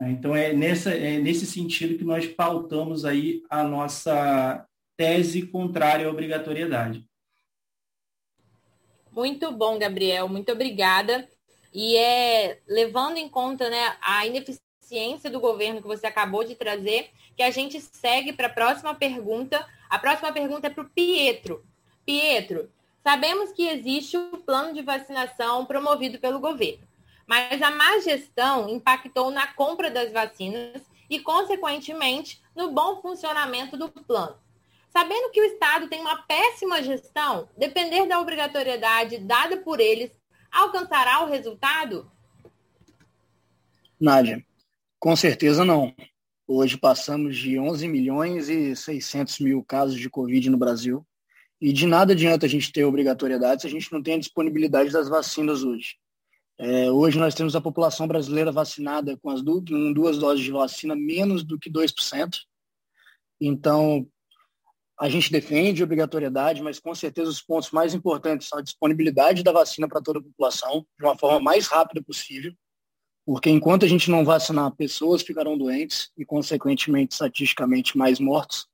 Então, 0.00 0.34
é, 0.34 0.52
nessa, 0.52 0.90
é 0.90 1.18
nesse 1.18 1.46
sentido 1.46 1.96
que 1.96 2.04
nós 2.04 2.26
pautamos 2.26 3.04
aí 3.04 3.42
a 3.48 3.62
nossa 3.62 4.66
tese 4.96 5.46
contrária 5.46 6.06
à 6.06 6.10
obrigatoriedade. 6.10 7.04
Muito 9.12 9.52
bom, 9.52 9.78
Gabriel. 9.78 10.28
Muito 10.28 10.50
obrigada. 10.50 11.28
E 11.72 11.96
é 11.96 12.58
levando 12.66 13.16
em 13.16 13.28
conta 13.28 13.70
né, 13.70 13.96
a 14.02 14.26
ineficiência 14.26 15.30
do 15.30 15.40
governo 15.40 15.80
que 15.80 15.88
você 15.88 16.06
acabou 16.06 16.44
de 16.44 16.54
trazer, 16.54 17.10
que 17.36 17.42
a 17.42 17.50
gente 17.50 17.80
segue 17.80 18.32
para 18.32 18.48
a 18.48 18.50
próxima 18.50 18.94
pergunta. 18.94 19.66
A 19.88 19.98
próxima 19.98 20.32
pergunta 20.32 20.66
é 20.66 20.70
para 20.70 20.84
o 20.84 20.90
Pietro. 20.90 21.64
Pietro, 22.04 22.70
sabemos 23.02 23.52
que 23.52 23.68
existe 23.68 24.16
o 24.16 24.38
plano 24.38 24.74
de 24.74 24.82
vacinação 24.82 25.64
promovido 25.64 26.18
pelo 26.18 26.40
governo, 26.40 26.86
mas 27.26 27.62
a 27.62 27.70
má 27.70 28.00
gestão 28.00 28.68
impactou 28.68 29.30
na 29.30 29.46
compra 29.46 29.90
das 29.90 30.12
vacinas 30.12 30.82
e, 31.08 31.20
consequentemente, 31.20 32.42
no 32.54 32.70
bom 32.72 33.00
funcionamento 33.00 33.76
do 33.76 33.88
plano. 33.88 34.36
Sabendo 34.90 35.30
que 35.30 35.40
o 35.40 35.44
Estado 35.44 35.88
tem 35.88 36.00
uma 36.00 36.22
péssima 36.22 36.82
gestão, 36.82 37.48
depender 37.56 38.06
da 38.06 38.20
obrigatoriedade 38.20 39.18
dada 39.18 39.56
por 39.56 39.80
eles 39.80 40.10
alcançará 40.52 41.24
o 41.24 41.30
resultado? 41.30 42.10
Nádia, 43.98 44.44
com 44.98 45.16
certeza 45.16 45.64
não. 45.64 45.94
Hoje 46.46 46.76
passamos 46.76 47.36
de 47.36 47.58
11 47.58 47.88
milhões 47.88 48.48
e 48.48 48.76
600 48.76 49.38
mil 49.38 49.64
casos 49.64 49.98
de 49.98 50.10
Covid 50.10 50.50
no 50.50 50.58
Brasil. 50.58 51.06
E 51.60 51.72
de 51.72 51.86
nada 51.86 52.12
adianta 52.12 52.44
a 52.44 52.48
gente 52.48 52.72
ter 52.72 52.84
obrigatoriedade 52.84 53.62
se 53.62 53.68
a 53.68 53.70
gente 53.70 53.90
não 53.92 54.02
tem 54.02 54.14
a 54.14 54.18
disponibilidade 54.18 54.90
das 54.90 55.08
vacinas 55.08 55.62
hoje. 55.62 55.96
É, 56.58 56.90
hoje 56.90 57.18
nós 57.18 57.34
temos 57.34 57.56
a 57.56 57.60
população 57.60 58.06
brasileira 58.06 58.52
vacinada 58.52 59.16
com 59.16 59.30
as 59.30 59.40
duas, 59.42 59.64
duas 59.94 60.18
doses 60.18 60.44
de 60.44 60.50
vacina 60.50 60.94
menos 60.94 61.44
do 61.44 61.58
que 61.58 61.70
2%. 61.70 62.36
Então, 63.40 64.06
a 65.02 65.08
gente 65.08 65.32
defende 65.32 65.82
obrigatoriedade, 65.82 66.62
mas 66.62 66.78
com 66.78 66.94
certeza 66.94 67.28
os 67.28 67.42
pontos 67.42 67.72
mais 67.72 67.92
importantes 67.92 68.46
são 68.46 68.60
a 68.60 68.62
disponibilidade 68.62 69.42
da 69.42 69.50
vacina 69.50 69.88
para 69.88 70.00
toda 70.00 70.20
a 70.20 70.22
população, 70.22 70.86
de 70.96 71.04
uma 71.04 71.18
forma 71.18 71.40
mais 71.40 71.66
rápida 71.66 72.00
possível, 72.00 72.54
porque 73.26 73.50
enquanto 73.50 73.84
a 73.84 73.88
gente 73.88 74.08
não 74.08 74.24
vacinar, 74.24 74.70
pessoas 74.76 75.22
ficarão 75.22 75.58
doentes 75.58 76.12
e, 76.16 76.24
consequentemente, 76.24 77.14
estatisticamente, 77.14 77.98
mais 77.98 78.20
mortos. 78.20 78.68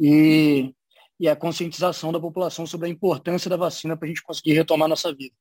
E, 0.00 0.72
e 1.18 1.28
a 1.28 1.34
conscientização 1.34 2.12
da 2.12 2.20
população 2.20 2.64
sobre 2.64 2.86
a 2.86 2.90
importância 2.90 3.50
da 3.50 3.56
vacina 3.56 3.96
para 3.96 4.06
a 4.06 4.08
gente 4.10 4.22
conseguir 4.22 4.52
retomar 4.52 4.88
nossa 4.88 5.12
vida. 5.12 5.34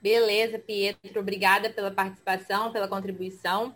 Beleza, 0.00 0.56
Pietro. 0.56 1.18
Obrigada 1.18 1.68
pela 1.68 1.90
participação, 1.90 2.70
pela 2.70 2.86
contribuição. 2.86 3.74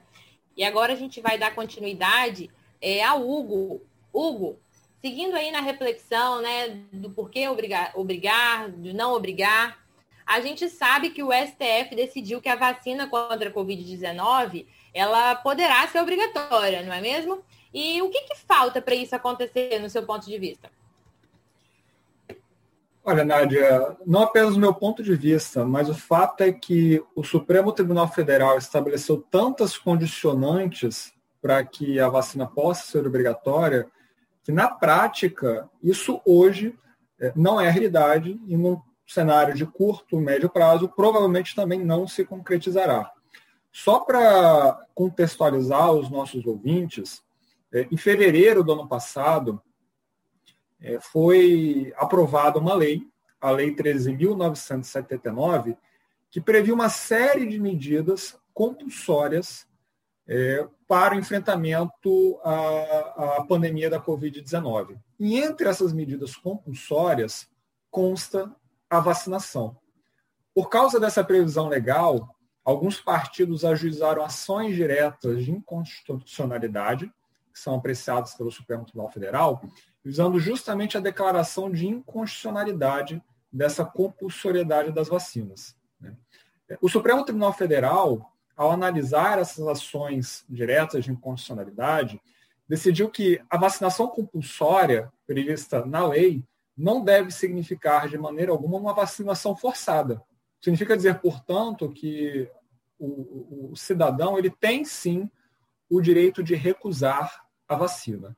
E 0.56 0.62
agora 0.62 0.92
a 0.92 0.96
gente 0.96 1.20
vai 1.20 1.36
dar 1.36 1.56
continuidade 1.56 2.48
é, 2.80 3.02
a 3.02 3.16
Hugo. 3.16 3.82
Hugo, 4.14 4.58
seguindo 5.00 5.34
aí 5.34 5.50
na 5.50 5.60
reflexão 5.60 6.40
né, 6.40 6.80
do 6.92 7.10
porquê 7.10 7.48
obrigar, 7.48 7.92
obrigar, 7.94 8.70
de 8.70 8.92
não 8.92 9.12
obrigar, 9.12 9.84
a 10.24 10.40
gente 10.40 10.68
sabe 10.70 11.10
que 11.10 11.22
o 11.22 11.32
STF 11.32 11.94
decidiu 11.94 12.40
que 12.40 12.48
a 12.48 12.56
vacina 12.56 13.06
contra 13.06 13.50
a 13.50 13.52
Covid-19 13.52 14.66
ela 14.94 15.34
poderá 15.34 15.86
ser 15.88 16.00
obrigatória, 16.00 16.82
não 16.82 16.92
é 16.92 17.00
mesmo? 17.00 17.42
E 17.72 18.00
o 18.00 18.08
que, 18.08 18.22
que 18.22 18.36
falta 18.38 18.80
para 18.80 18.94
isso 18.94 19.14
acontecer, 19.14 19.78
no 19.80 19.90
seu 19.90 20.04
ponto 20.04 20.24
de 20.24 20.38
vista? 20.38 20.70
Olha, 23.04 23.22
Nádia, 23.22 23.96
não 24.06 24.22
apenas 24.22 24.56
o 24.56 24.60
meu 24.60 24.72
ponto 24.72 25.02
de 25.02 25.14
vista, 25.14 25.62
mas 25.62 25.90
o 25.90 25.94
fato 25.94 26.40
é 26.42 26.50
que 26.50 27.04
o 27.14 27.22
Supremo 27.22 27.70
Tribunal 27.70 28.08
Federal 28.08 28.56
estabeleceu 28.56 29.22
tantas 29.30 29.76
condicionantes 29.76 31.12
para 31.42 31.62
que 31.62 32.00
a 32.00 32.08
vacina 32.08 32.46
possa 32.46 32.90
ser 32.90 33.06
obrigatória, 33.06 33.86
que 34.44 34.52
na 34.52 34.68
prática 34.68 35.68
isso 35.82 36.20
hoje 36.24 36.78
eh, 37.18 37.32
não 37.34 37.60
é 37.60 37.68
realidade 37.70 38.38
e 38.46 38.56
não 38.56 38.82
cenário 39.06 39.54
de 39.54 39.66
curto, 39.66 40.20
médio 40.20 40.48
prazo, 40.48 40.88
provavelmente 40.88 41.54
também 41.54 41.84
não 41.84 42.06
se 42.06 42.24
concretizará. 42.24 43.12
Só 43.70 44.00
para 44.00 44.86
contextualizar 44.94 45.92
os 45.92 46.08
nossos 46.08 46.46
ouvintes, 46.46 47.22
é, 47.72 47.86
em 47.90 47.96
fevereiro 47.96 48.62
do 48.62 48.72
ano 48.72 48.88
passado, 48.88 49.60
é, 50.80 51.00
foi 51.00 51.92
aprovada 51.96 52.58
uma 52.58 52.74
lei, 52.74 53.02
a 53.40 53.50
Lei 53.50 53.74
13.979, 53.74 55.76
que 56.30 56.40
previa 56.40 56.72
uma 56.72 56.88
série 56.88 57.46
de 57.46 57.58
medidas 57.58 58.38
compulsórias 58.54 59.66
é, 60.26 60.66
para 60.88 61.14
o 61.14 61.18
enfrentamento 61.18 62.40
à, 62.42 63.36
à 63.38 63.44
pandemia 63.44 63.90
da 63.90 64.00
Covid-19. 64.00 64.98
E 65.18 65.38
entre 65.38 65.68
essas 65.68 65.92
medidas 65.92 66.36
compulsórias 66.36 67.48
consta 67.90 68.54
a 68.88 69.00
vacinação. 69.00 69.76
Por 70.54 70.68
causa 70.68 71.00
dessa 71.00 71.24
previsão 71.24 71.68
legal, 71.68 72.36
alguns 72.64 73.00
partidos 73.00 73.64
ajuizaram 73.64 74.24
ações 74.24 74.74
diretas 74.74 75.44
de 75.44 75.50
inconstitucionalidade, 75.50 77.12
que 77.52 77.58
são 77.58 77.74
apreciadas 77.76 78.34
pelo 78.34 78.50
Supremo 78.50 78.84
Tribunal 78.84 79.10
Federal, 79.10 79.62
visando 80.04 80.38
justamente 80.38 80.96
a 80.96 81.00
declaração 81.00 81.70
de 81.70 81.86
inconstitucionalidade 81.86 83.22
dessa 83.52 83.84
compulsoriedade 83.84 84.92
das 84.92 85.08
vacinas. 85.08 85.76
Né? 86.00 86.16
O 86.80 86.88
Supremo 86.88 87.24
Tribunal 87.24 87.52
Federal, 87.52 88.33
ao 88.56 88.70
analisar 88.70 89.38
essas 89.38 89.66
ações 89.66 90.44
diretas 90.48 91.04
de 91.04 91.10
inconstitucionalidade, 91.10 92.20
decidiu 92.68 93.10
que 93.10 93.40
a 93.50 93.58
vacinação 93.58 94.08
compulsória 94.08 95.12
prevista 95.26 95.84
na 95.84 96.06
lei 96.06 96.42
não 96.76 97.04
deve 97.04 97.30
significar 97.30 98.08
de 98.08 98.18
maneira 98.18 98.52
alguma 98.52 98.78
uma 98.78 98.94
vacinação 98.94 99.54
forçada. 99.54 100.22
Significa 100.60 100.96
dizer, 100.96 101.20
portanto, 101.20 101.92
que 101.92 102.50
o, 102.98 103.70
o, 103.72 103.76
cidadão 103.76 104.38
ele 104.38 104.50
tem 104.50 104.84
sim 104.84 105.30
o 105.90 106.00
direito 106.00 106.42
de 106.42 106.54
recusar 106.54 107.44
a 107.68 107.76
vacina. 107.76 108.36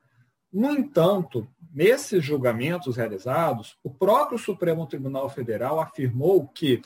No 0.52 0.70
entanto, 0.70 1.46
nesses 1.73 2.25
julgamentos 2.25 2.96
realizados, 2.96 3.78
o 3.82 3.90
próprio 3.90 4.38
Supremo 4.38 4.87
Tribunal 4.87 5.28
Federal 5.28 5.80
afirmou 5.80 6.49
que 6.49 6.82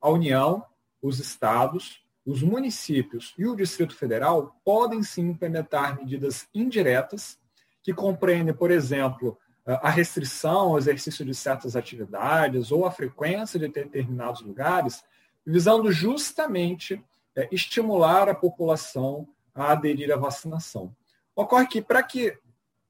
a 0.00 0.08
União, 0.08 0.64
os 1.02 1.18
estados, 1.18 2.02
os 2.30 2.42
municípios 2.42 3.34
e 3.38 3.46
o 3.46 3.56
Distrito 3.56 3.96
Federal 3.96 4.54
podem 4.62 5.02
sim 5.02 5.30
implementar 5.30 5.96
medidas 5.96 6.46
indiretas 6.54 7.38
que 7.82 7.94
compreendem, 7.94 8.52
por 8.52 8.70
exemplo, 8.70 9.38
a 9.64 9.88
restrição 9.88 10.68
ao 10.68 10.78
exercício 10.78 11.24
de 11.24 11.34
certas 11.34 11.74
atividades 11.74 12.70
ou 12.70 12.84
a 12.84 12.90
frequência 12.90 13.58
de 13.58 13.66
determinados 13.68 14.42
lugares, 14.42 15.02
visando 15.44 15.90
justamente 15.90 17.02
é, 17.34 17.48
estimular 17.50 18.28
a 18.28 18.34
população 18.34 19.26
a 19.54 19.72
aderir 19.72 20.12
à 20.12 20.16
vacinação. 20.16 20.94
Ocorre 21.34 21.66
que, 21.66 21.80
para 21.80 22.02
que 22.02 22.36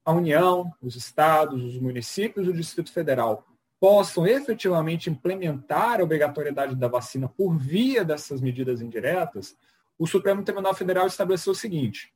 a 0.03 0.11
União, 0.11 0.69
os 0.81 0.97
estados, 0.97 1.63
os 1.63 1.79
municípios 1.79 2.45
e 2.45 2.49
o 2.49 2.53
Distrito 2.53 2.91
Federal 2.91 3.45
possam 3.79 4.27
efetivamente 4.27 5.09
implementar 5.09 5.99
a 5.99 6.03
obrigatoriedade 6.03 6.75
da 6.75 6.87
vacina 6.87 7.29
por 7.29 7.57
via 7.57 8.03
dessas 8.03 8.41
medidas 8.41 8.81
indiretas, 8.81 9.55
o 9.97 10.05
Supremo 10.05 10.43
Tribunal 10.43 10.73
Federal 10.73 11.07
estabeleceu 11.07 11.53
o 11.53 11.55
seguinte: 11.55 12.13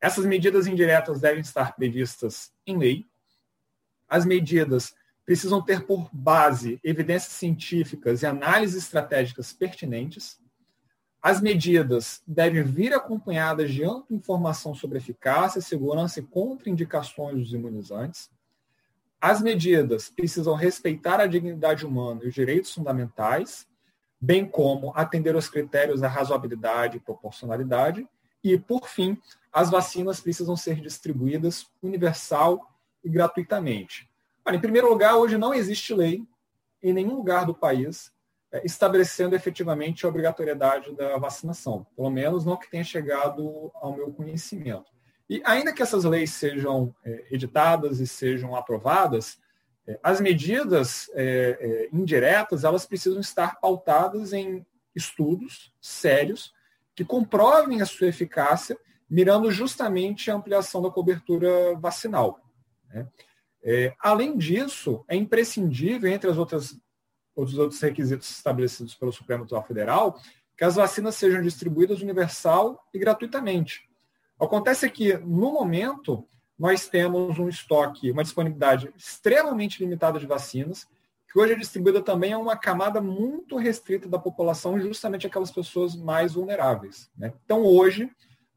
essas 0.00 0.24
medidas 0.24 0.66
indiretas 0.66 1.20
devem 1.20 1.40
estar 1.40 1.74
previstas 1.74 2.52
em 2.66 2.78
lei, 2.78 3.06
as 4.08 4.24
medidas 4.24 4.94
precisam 5.24 5.62
ter 5.62 5.86
por 5.86 6.10
base 6.12 6.80
evidências 6.82 7.34
científicas 7.34 8.22
e 8.22 8.26
análises 8.26 8.82
estratégicas 8.82 9.52
pertinentes. 9.52 10.40
As 11.22 11.40
medidas 11.40 12.20
devem 12.26 12.64
vir 12.64 12.92
acompanhadas 12.92 13.70
de 13.70 13.84
ampla 13.84 14.16
informação 14.16 14.74
sobre 14.74 14.98
eficácia, 14.98 15.60
segurança 15.60 16.18
e 16.18 16.22
contraindicações 16.24 17.36
dos 17.36 17.52
imunizantes. 17.52 18.28
As 19.20 19.42
medidas 19.42 20.08
precisam 20.08 20.54
respeitar 20.54 21.20
a 21.20 21.26
dignidade 21.26 21.84
humana 21.84 22.20
e 22.24 22.28
os 22.28 22.34
direitos 22.34 22.72
fundamentais, 22.72 23.66
bem 24.18 24.46
como 24.46 24.92
atender 24.94 25.34
aos 25.34 25.48
critérios 25.48 26.00
da 26.00 26.08
razoabilidade 26.08 26.96
e 26.96 27.00
proporcionalidade. 27.00 28.08
E, 28.42 28.58
por 28.58 28.88
fim, 28.88 29.20
as 29.52 29.70
vacinas 29.70 30.20
precisam 30.20 30.56
ser 30.56 30.80
distribuídas 30.80 31.66
universal 31.82 32.66
e 33.04 33.10
gratuitamente. 33.10 34.08
Olha, 34.44 34.56
em 34.56 34.60
primeiro 34.60 34.88
lugar, 34.88 35.16
hoje 35.16 35.36
não 35.36 35.52
existe 35.52 35.92
lei 35.92 36.26
em 36.82 36.92
nenhum 36.94 37.16
lugar 37.16 37.44
do 37.44 37.54
país 37.54 38.10
é, 38.52 38.64
estabelecendo 38.64 39.36
efetivamente 39.36 40.04
a 40.04 40.08
obrigatoriedade 40.08 40.92
da 40.96 41.18
vacinação, 41.18 41.86
pelo 41.94 42.10
menos 42.10 42.44
não 42.44 42.56
que 42.56 42.70
tenha 42.70 42.82
chegado 42.82 43.70
ao 43.74 43.94
meu 43.94 44.12
conhecimento. 44.12 44.90
E 45.30 45.40
ainda 45.44 45.72
que 45.72 45.80
essas 45.80 46.02
leis 46.02 46.32
sejam 46.32 46.92
é, 47.04 47.26
editadas 47.30 48.00
e 48.00 48.06
sejam 48.06 48.56
aprovadas, 48.56 49.38
é, 49.86 49.96
as 50.02 50.20
medidas 50.20 51.08
é, 51.14 51.88
indiretas 51.92 52.64
elas 52.64 52.84
precisam 52.84 53.20
estar 53.20 53.60
pautadas 53.60 54.32
em 54.32 54.66
estudos 54.92 55.72
sérios 55.80 56.52
que 56.96 57.04
comprovem 57.04 57.80
a 57.80 57.86
sua 57.86 58.08
eficácia, 58.08 58.76
mirando 59.08 59.52
justamente 59.52 60.32
a 60.32 60.34
ampliação 60.34 60.82
da 60.82 60.90
cobertura 60.90 61.76
vacinal. 61.78 62.40
Né? 62.88 63.06
Além 64.00 64.36
disso, 64.36 65.04
é 65.06 65.14
imprescindível, 65.14 66.10
entre 66.10 66.28
as 66.28 66.38
outras, 66.38 66.76
os 67.36 67.56
outros 67.56 67.80
requisitos 67.80 68.28
estabelecidos 68.28 68.96
pelo 68.96 69.12
Supremo 69.12 69.44
Tribunal 69.44 69.66
Federal, 69.66 70.20
que 70.56 70.64
as 70.64 70.74
vacinas 70.74 71.14
sejam 71.14 71.40
distribuídas 71.40 72.02
universal 72.02 72.84
e 72.92 72.98
gratuitamente. 72.98 73.89
Acontece 74.40 74.88
que, 74.90 75.16
no 75.18 75.52
momento, 75.52 76.26
nós 76.58 76.88
temos 76.88 77.38
um 77.38 77.48
estoque, 77.48 78.10
uma 78.10 78.22
disponibilidade 78.22 78.92
extremamente 78.96 79.82
limitada 79.82 80.18
de 80.18 80.26
vacinas, 80.26 80.86
que 81.30 81.38
hoje 81.38 81.52
é 81.52 81.56
distribuída 81.56 82.02
também 82.02 82.32
a 82.32 82.38
uma 82.38 82.56
camada 82.56 83.00
muito 83.00 83.56
restrita 83.56 84.08
da 84.08 84.18
população, 84.18 84.80
justamente 84.80 85.26
aquelas 85.26 85.50
pessoas 85.50 85.94
mais 85.94 86.34
vulneráveis. 86.34 87.08
Né? 87.16 87.32
Então, 87.44 87.62
hoje, 87.62 88.10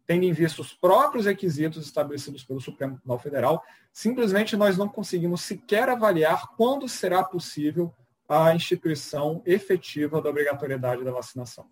tendo 0.05 0.23
em 0.23 0.33
vista 0.33 0.61
os 0.61 0.73
próprios 0.73 1.25
requisitos 1.25 1.85
estabelecidos 1.85 2.43
pelo 2.43 2.59
Supremo 2.59 2.95
Tribunal 2.95 3.19
Federal, 3.19 3.63
simplesmente 3.91 4.57
nós 4.57 4.77
não 4.77 4.89
conseguimos 4.89 5.41
sequer 5.41 5.87
avaliar 5.87 6.55
quando 6.57 6.87
será 6.89 7.23
possível 7.23 7.93
a 8.27 8.55
instituição 8.55 9.41
efetiva 9.45 10.21
da 10.21 10.29
obrigatoriedade 10.29 11.03
da 11.03 11.11
vacinação. 11.11 11.67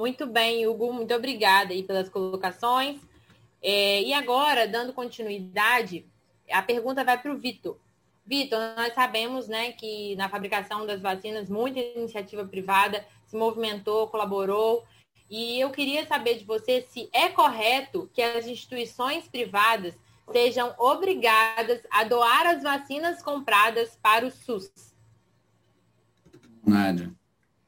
Muito 0.00 0.26
bem, 0.26 0.66
Hugo, 0.66 0.94
muito 0.94 1.14
obrigada 1.14 1.74
aí 1.74 1.82
pelas 1.82 2.08
colocações. 2.08 2.98
É, 3.60 4.00
e 4.00 4.14
agora, 4.14 4.66
dando 4.66 4.94
continuidade, 4.94 6.06
a 6.50 6.62
pergunta 6.62 7.04
vai 7.04 7.20
para 7.20 7.30
o 7.30 7.36
Vitor. 7.36 7.76
Vitor, 8.24 8.58
nós 8.78 8.94
sabemos 8.94 9.46
né, 9.46 9.72
que 9.72 10.16
na 10.16 10.26
fabricação 10.30 10.86
das 10.86 11.02
vacinas, 11.02 11.50
muita 11.50 11.80
iniciativa 11.80 12.46
privada 12.46 13.06
se 13.26 13.36
movimentou, 13.36 14.08
colaborou. 14.08 14.86
E 15.28 15.60
eu 15.60 15.68
queria 15.68 16.06
saber 16.06 16.38
de 16.38 16.44
você 16.46 16.80
se 16.88 17.10
é 17.12 17.28
correto 17.28 18.08
que 18.14 18.22
as 18.22 18.46
instituições 18.46 19.28
privadas 19.28 19.94
sejam 20.32 20.74
obrigadas 20.78 21.82
a 21.90 22.04
doar 22.04 22.46
as 22.46 22.62
vacinas 22.62 23.22
compradas 23.22 23.98
para 24.00 24.26
o 24.26 24.30
SUS. 24.30 24.72
Nádia, 26.66 27.12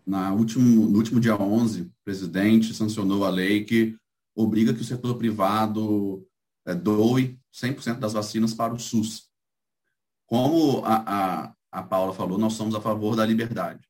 na 0.07 0.33
último, 0.33 0.87
no 0.87 0.99
último 0.99 1.21
dia 1.21 1.37
11, 1.37 1.83
o 1.83 1.93
presidente 2.05 2.75
sancionou 2.75 3.25
a 3.25 3.31
lei 3.31 3.65
que 3.65 3.97
obriga 4.35 4.75
que 4.75 4.81
o 4.81 4.85
setor 4.85 5.17
privado 5.17 6.27
é, 6.67 6.75
doe 6.75 7.39
100% 7.53 7.99
das 7.99 8.13
vacinas 8.13 8.55
para 8.55 8.75
o 8.75 8.79
SUS. 8.79 9.31
Como 10.27 10.85
a, 10.85 11.45
a, 11.45 11.55
a 11.71 11.83
Paula 11.83 12.15
falou, 12.15 12.39
nós 12.39 12.55
somos 12.55 12.75
a 12.75 12.81
favor 12.81 13.15
da 13.15 13.27
liberdade. 13.27 13.87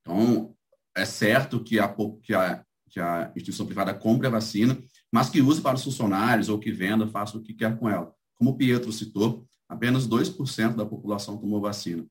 Então, 0.00 0.54
é 0.96 1.04
certo 1.04 1.62
que 1.62 1.78
a, 1.78 1.94
que 2.22 2.34
a 2.34 2.64
que 2.88 3.00
a 3.00 3.30
instituição 3.36 3.66
privada 3.66 3.94
compre 3.94 4.26
a 4.26 4.30
vacina, 4.30 4.76
mas 5.12 5.28
que 5.28 5.40
use 5.40 5.60
para 5.60 5.76
os 5.76 5.84
funcionários 5.84 6.48
ou 6.48 6.58
que 6.58 6.72
venda, 6.72 7.06
faça 7.06 7.36
o 7.36 7.42
que 7.42 7.54
quer 7.54 7.78
com 7.78 7.88
ela. 7.88 8.12
Como 8.34 8.50
o 8.50 8.56
Pietro 8.56 8.92
citou, 8.92 9.46
apenas 9.68 10.08
2% 10.08 10.74
da 10.74 10.86
população 10.86 11.36
tomou 11.36 11.60
vacina. 11.60 12.06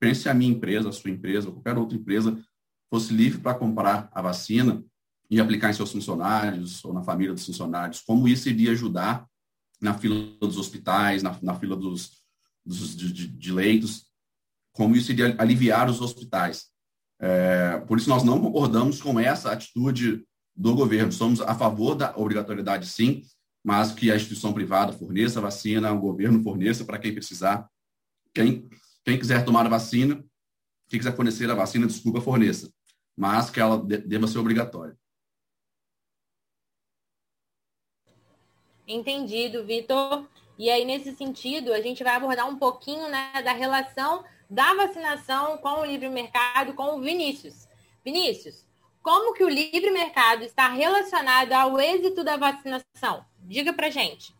Pense 0.00 0.22
se 0.22 0.28
a 0.28 0.34
minha 0.34 0.52
empresa, 0.52 0.88
a 0.88 0.92
sua 0.92 1.10
empresa, 1.10 1.50
qualquer 1.50 1.76
outra 1.76 1.96
empresa 1.96 2.38
fosse 2.90 3.12
livre 3.12 3.40
para 3.40 3.58
comprar 3.58 4.08
a 4.12 4.22
vacina 4.22 4.82
e 5.30 5.40
aplicar 5.40 5.70
em 5.70 5.74
seus 5.74 5.92
funcionários 5.92 6.84
ou 6.84 6.92
na 6.92 7.02
família 7.02 7.34
dos 7.34 7.44
funcionários, 7.44 8.00
como 8.00 8.26
isso 8.26 8.48
iria 8.48 8.72
ajudar 8.72 9.26
na 9.80 9.94
fila 9.94 10.14
dos 10.40 10.56
hospitais, 10.56 11.22
na, 11.22 11.36
na 11.42 11.54
fila 11.54 11.76
dos, 11.76 12.22
dos 12.64 12.96
de, 12.96 13.28
de 13.28 13.52
leitos, 13.52 14.06
como 14.72 14.96
isso 14.96 15.12
iria 15.12 15.36
aliviar 15.38 15.88
os 15.90 16.00
hospitais. 16.00 16.66
É, 17.20 17.78
por 17.80 17.98
isso, 17.98 18.08
nós 18.08 18.22
não 18.22 18.40
concordamos 18.40 19.02
com 19.02 19.18
essa 19.18 19.52
atitude 19.52 20.24
do 20.56 20.74
governo. 20.74 21.12
Somos 21.12 21.40
a 21.40 21.54
favor 21.54 21.94
da 21.94 22.16
obrigatoriedade, 22.16 22.86
sim, 22.86 23.22
mas 23.64 23.92
que 23.92 24.10
a 24.10 24.16
instituição 24.16 24.52
privada 24.52 24.92
forneça 24.92 25.38
a 25.38 25.42
vacina, 25.42 25.92
o 25.92 26.00
governo 26.00 26.42
forneça 26.42 26.84
para 26.84 26.98
quem 26.98 27.12
precisar. 27.12 27.68
Quem, 28.32 28.68
quem 29.08 29.18
quiser 29.18 29.42
tomar 29.42 29.64
a 29.64 29.70
vacina, 29.70 30.22
quem 30.86 30.98
quiser 30.98 31.16
fornecer 31.16 31.50
a 31.50 31.54
vacina, 31.54 31.86
desculpa, 31.86 32.20
forneça, 32.20 32.70
mas 33.16 33.48
que 33.48 33.58
ela 33.58 33.82
deva 33.82 34.26
ser 34.26 34.38
obrigatória. 34.38 34.94
Entendido, 38.86 39.64
Vitor. 39.64 40.28
E 40.58 40.68
aí, 40.68 40.84
nesse 40.84 41.16
sentido, 41.16 41.72
a 41.72 41.80
gente 41.80 42.04
vai 42.04 42.16
abordar 42.16 42.46
um 42.46 42.58
pouquinho 42.58 43.08
né, 43.08 43.42
da 43.42 43.52
relação 43.52 44.26
da 44.50 44.74
vacinação 44.74 45.56
com 45.56 45.80
o 45.80 45.86
livre 45.86 46.10
mercado 46.10 46.74
com 46.74 46.98
o 46.98 47.00
Vinícius. 47.00 47.66
Vinícius, 48.04 48.66
como 49.02 49.32
que 49.32 49.42
o 49.42 49.48
livre 49.48 49.90
mercado 49.90 50.42
está 50.42 50.68
relacionado 50.68 51.54
ao 51.54 51.80
êxito 51.80 52.22
da 52.22 52.36
vacinação? 52.36 53.24
Diga 53.38 53.72
para 53.72 53.88
gente. 53.88 54.34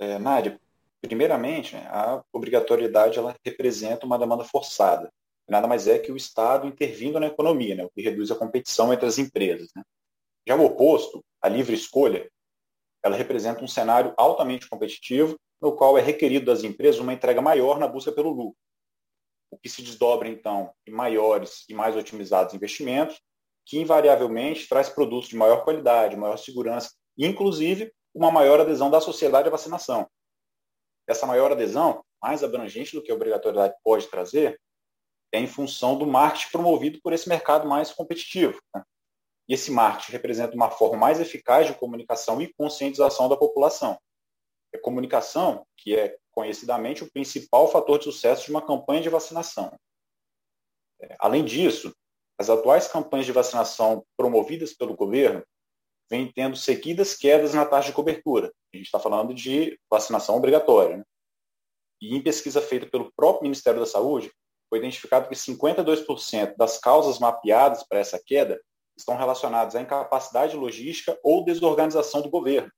É, 0.00 0.18
Nádia, 0.18 0.60
primeiramente, 1.00 1.74
né, 1.74 1.86
a 1.88 2.22
obrigatoriedade 2.32 3.18
ela 3.18 3.36
representa 3.44 4.06
uma 4.06 4.18
demanda 4.18 4.44
forçada. 4.44 5.10
Nada 5.48 5.66
mais 5.66 5.88
é 5.88 5.98
que 5.98 6.12
o 6.12 6.16
Estado 6.16 6.66
intervindo 6.66 7.18
na 7.18 7.26
economia, 7.26 7.74
né, 7.74 7.84
o 7.84 7.90
que 7.90 8.02
reduz 8.02 8.30
a 8.30 8.36
competição 8.36 8.92
entre 8.92 9.06
as 9.06 9.18
empresas. 9.18 9.68
Né? 9.74 9.82
Já 10.46 10.54
o 10.56 10.64
oposto, 10.64 11.24
a 11.42 11.48
livre 11.48 11.74
escolha, 11.74 12.30
ela 13.02 13.16
representa 13.16 13.64
um 13.64 13.68
cenário 13.68 14.14
altamente 14.16 14.68
competitivo 14.68 15.36
no 15.60 15.72
qual 15.74 15.98
é 15.98 16.00
requerido 16.00 16.46
das 16.46 16.62
empresas 16.62 17.00
uma 17.00 17.12
entrega 17.12 17.42
maior 17.42 17.78
na 17.78 17.88
busca 17.88 18.12
pelo 18.12 18.30
lucro, 18.30 18.56
o 19.50 19.58
que 19.58 19.68
se 19.68 19.82
desdobra, 19.82 20.28
então, 20.28 20.72
em 20.86 20.92
maiores 20.92 21.64
e 21.68 21.74
mais 21.74 21.96
otimizados 21.96 22.54
investimentos, 22.54 23.20
que 23.66 23.78
invariavelmente 23.78 24.68
traz 24.68 24.88
produtos 24.88 25.28
de 25.28 25.36
maior 25.36 25.64
qualidade, 25.64 26.16
maior 26.16 26.36
segurança 26.36 26.90
inclusive, 27.18 27.92
uma 28.14 28.30
maior 28.30 28.60
adesão 28.60 28.90
da 28.90 29.00
sociedade 29.00 29.48
à 29.48 29.50
vacinação. 29.50 30.08
Essa 31.10 31.26
maior 31.26 31.52
adesão, 31.52 32.04
mais 32.22 32.44
abrangente 32.44 32.94
do 32.94 33.02
que 33.02 33.10
a 33.10 33.14
obrigatoriedade 33.14 33.74
pode 33.82 34.06
trazer, 34.08 34.60
é 35.32 35.38
em 35.38 35.46
função 35.46 35.98
do 35.98 36.06
marketing 36.06 36.50
promovido 36.52 37.00
por 37.02 37.12
esse 37.12 37.28
mercado 37.28 37.68
mais 37.68 37.92
competitivo. 37.92 38.60
Né? 38.74 38.82
E 39.48 39.54
esse 39.54 39.70
marketing 39.70 40.12
representa 40.12 40.54
uma 40.54 40.70
forma 40.70 40.96
mais 40.96 41.20
eficaz 41.20 41.66
de 41.66 41.74
comunicação 41.74 42.40
e 42.40 42.52
conscientização 42.54 43.28
da 43.28 43.36
população 43.36 43.98
é 44.72 44.78
comunicação, 44.78 45.66
que 45.76 45.96
é 45.96 46.16
conhecidamente 46.30 47.02
o 47.02 47.10
principal 47.10 47.68
fator 47.68 47.98
de 47.98 48.04
sucesso 48.04 48.44
de 48.44 48.50
uma 48.50 48.64
campanha 48.64 49.02
de 49.02 49.08
vacinação. 49.08 49.76
É, 51.00 51.16
além 51.18 51.44
disso, 51.44 51.94
as 52.38 52.48
atuais 52.48 52.88
campanhas 52.88 53.26
de 53.26 53.32
vacinação 53.32 54.04
promovidas 54.16 54.72
pelo 54.72 54.96
governo 54.96 55.44
vêm 56.10 56.30
tendo 56.30 56.56
seguidas 56.56 57.14
quedas 57.14 57.54
na 57.54 57.64
taxa 57.64 57.88
de 57.88 57.94
cobertura. 57.94 58.52
A 58.74 58.76
gente 58.76 58.86
está 58.86 58.98
falando 58.98 59.32
de 59.32 59.78
vacinação 59.88 60.36
obrigatória. 60.36 60.98
Né? 60.98 61.04
E 62.02 62.16
em 62.16 62.22
pesquisa 62.22 62.60
feita 62.60 62.86
pelo 62.86 63.12
próprio 63.14 63.44
Ministério 63.44 63.78
da 63.78 63.86
Saúde, 63.86 64.32
foi 64.68 64.78
identificado 64.78 65.28
que 65.28 65.34
52% 65.34 66.56
das 66.56 66.78
causas 66.78 67.18
mapeadas 67.18 67.84
para 67.86 67.98
essa 67.98 68.20
queda 68.24 68.60
estão 68.96 69.16
relacionadas 69.16 69.74
à 69.74 69.80
incapacidade 69.80 70.56
logística 70.56 71.18
ou 71.22 71.44
desorganização 71.44 72.22
do 72.22 72.30
governo. 72.30 72.70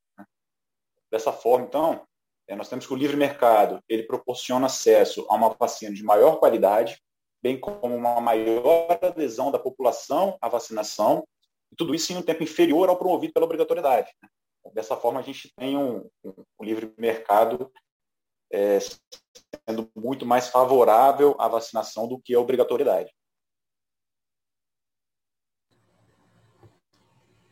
Dessa 1.11 1.33
forma, 1.33 1.67
então, 1.67 2.07
é, 2.49 2.57
nós 2.57 2.69
temos 2.69 2.87
que 2.87 2.93
o 2.93 2.97
livre 2.97 3.17
mercado 3.17 3.83
ele 3.89 4.05
proporciona 4.05 4.67
acesso 4.67 5.27
a 5.29 5.35
uma 5.35 5.51
vacina 5.51 5.95
de 5.95 6.03
maior 6.03 6.39
qualidade, 6.39 7.01
bem 7.43 7.59
como 7.59 7.95
uma 7.95 8.21
maior 8.21 8.99
adesão 9.03 9.51
da 9.51 9.59
população 9.59 10.39
à 10.41 10.49
vacinação, 10.49 11.27
e 11.73 11.77
tudo 11.77 11.95
isso 11.95 12.13
em 12.13 12.17
um 12.17 12.23
tempo 12.23 12.43
inferior 12.43 12.89
ao 12.89 12.99
promovido 12.99 13.33
pela 13.33 13.47
obrigatoriedade. 13.47 14.13
Né? 14.23 14.29
Dessa 14.75 14.97
forma, 14.97 15.21
a 15.21 15.23
gente 15.23 15.53
tem 15.57 15.77
um, 15.77 16.09
um 16.23 16.65
livre 16.65 16.93
mercado 16.99 17.73
é, 18.53 18.79
sendo 18.79 19.91
muito 19.97 20.27
mais 20.27 20.49
favorável 20.49 21.35
à 21.39 21.49
vacinação 21.49 22.07
do 22.07 22.21
que 22.21 22.35
a 22.35 22.41
obrigatoriedade. 22.41 23.11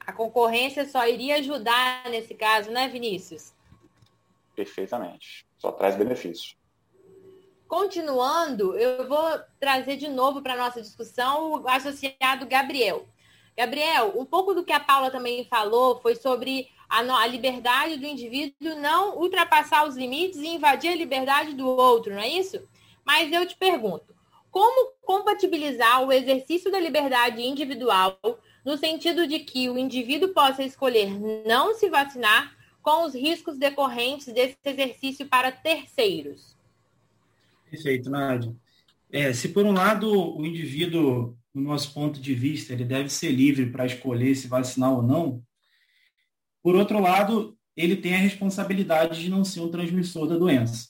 A 0.00 0.12
concorrência 0.12 0.86
só 0.86 1.06
iria 1.06 1.36
ajudar 1.36 2.08
nesse 2.10 2.34
caso, 2.34 2.70
né, 2.70 2.88
Vinícius? 2.88 3.54
Perfeitamente. 4.54 5.46
Só 5.56 5.72
traz 5.72 5.96
benefícios. 5.96 6.58
Continuando, 7.68 8.76
eu 8.76 9.08
vou 9.08 9.38
trazer 9.60 9.96
de 9.96 10.08
novo 10.08 10.42
para 10.42 10.54
a 10.54 10.56
nossa 10.56 10.82
discussão 10.82 11.52
o 11.52 11.68
associado 11.68 12.44
Gabriel. 12.46 13.06
Gabriel, 13.60 14.14
um 14.16 14.24
pouco 14.24 14.54
do 14.54 14.64
que 14.64 14.72
a 14.72 14.80
Paula 14.80 15.10
também 15.10 15.44
falou 15.44 16.00
foi 16.00 16.14
sobre 16.14 16.68
a, 16.88 17.00
a, 17.00 17.26
liberdade 17.26 17.98
do 17.98 18.06
indivíduo 18.06 18.74
não 18.80 19.18
ultrapassar 19.18 19.86
os 19.86 19.98
limites 19.98 20.38
e 20.38 20.48
invadir 20.48 20.90
a 20.90 20.96
liberdade 20.96 21.52
do 21.52 21.66
outro, 21.68 22.14
não 22.14 22.22
é 22.22 22.28
isso? 22.28 22.58
Mas 23.04 23.30
eu 23.30 23.46
te 23.46 23.54
pergunto, 23.54 24.14
como 24.50 24.94
compatibilizar 25.02 26.02
o 26.02 26.10
exercício 26.10 26.72
da 26.72 26.80
liberdade 26.80 27.42
individual 27.42 28.18
no 28.64 28.78
sentido 28.78 29.26
de 29.26 29.40
que 29.40 29.68
o 29.68 29.76
indivíduo 29.76 30.30
possa 30.30 30.62
escolher 30.62 31.10
não 31.46 31.74
se 31.74 31.90
vacinar 31.90 32.56
com 32.80 33.04
os 33.04 33.12
riscos 33.12 33.58
decorrentes 33.58 34.32
desse 34.32 34.56
exercício 34.64 35.26
para 35.26 35.52
terceiros. 35.52 36.56
Perfeito, 37.70 38.08
Nádia. 38.08 38.56
É, 39.12 39.34
se 39.34 39.50
por 39.50 39.66
um 39.66 39.72
lado 39.72 40.10
o 40.10 40.46
indivíduo, 40.46 41.36
no 41.54 41.62
nosso 41.62 41.92
ponto 41.92 42.20
de 42.20 42.34
vista, 42.34 42.72
ele 42.72 42.84
deve 42.84 43.08
ser 43.08 43.30
livre 43.30 43.70
para 43.70 43.86
escolher 43.86 44.34
se 44.34 44.48
vacinar 44.48 44.92
ou 44.92 45.02
não, 45.02 45.42
por 46.62 46.74
outro 46.74 47.00
lado, 47.00 47.56
ele 47.76 47.96
tem 47.96 48.14
a 48.14 48.18
responsabilidade 48.18 49.22
de 49.22 49.30
não 49.30 49.44
ser 49.44 49.60
um 49.60 49.70
transmissor 49.70 50.26
da 50.28 50.36
doença, 50.36 50.88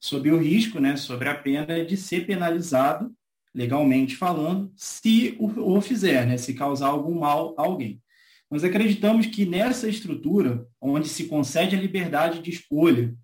sob 0.00 0.30
o 0.30 0.38
risco, 0.38 0.78
né, 0.78 0.96
sobre 0.96 1.28
a 1.28 1.34
pena 1.34 1.84
de 1.84 1.96
ser 1.96 2.26
penalizado 2.26 3.12
legalmente 3.54 4.14
falando, 4.14 4.72
se 4.76 5.36
o, 5.40 5.80
fizer, 5.80 6.26
né, 6.26 6.36
se 6.36 6.54
causar 6.54 6.88
algum 6.88 7.18
mal 7.18 7.56
a 7.58 7.62
alguém. 7.62 8.00
Nós 8.48 8.62
acreditamos 8.62 9.26
que 9.26 9.44
nessa 9.44 9.88
estrutura, 9.88 10.64
onde 10.80 11.08
se 11.08 11.24
concede 11.24 11.74
a 11.74 11.80
liberdade 11.80 12.40
de 12.40 12.50
escolha 12.50 13.14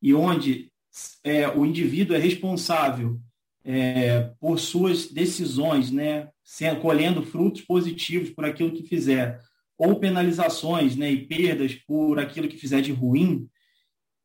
e 0.00 0.14
onde 0.14 0.70
é, 1.24 1.48
o 1.48 1.66
indivíduo 1.66 2.14
é 2.14 2.20
responsável 2.20 3.20
é, 3.64 4.30
por 4.38 4.58
suas 4.58 5.10
decisões, 5.10 5.90
né, 5.90 6.28
colhendo 6.82 7.22
frutos 7.22 7.62
positivos 7.62 8.30
por 8.30 8.44
aquilo 8.44 8.72
que 8.72 8.86
fizer, 8.86 9.40
ou 9.78 9.98
penalizações 9.98 10.96
né, 10.96 11.10
e 11.10 11.26
perdas 11.26 11.74
por 11.74 12.18
aquilo 12.18 12.48
que 12.48 12.58
fizer 12.58 12.80
de 12.80 12.92
ruim, 12.92 13.48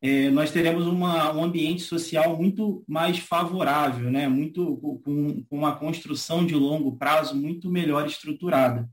é, 0.02 0.30
nós 0.30 0.50
teremos 0.50 0.86
uma, 0.86 1.32
um 1.34 1.44
ambiente 1.44 1.82
social 1.82 2.36
muito 2.36 2.82
mais 2.88 3.18
favorável, 3.18 4.10
né, 4.10 4.28
muito 4.28 4.76
com, 5.04 5.44
com 5.44 5.56
uma 5.56 5.76
construção 5.76 6.44
de 6.46 6.54
longo 6.54 6.96
prazo 6.96 7.34
muito 7.34 7.70
melhor 7.70 8.06
estruturada, 8.06 8.88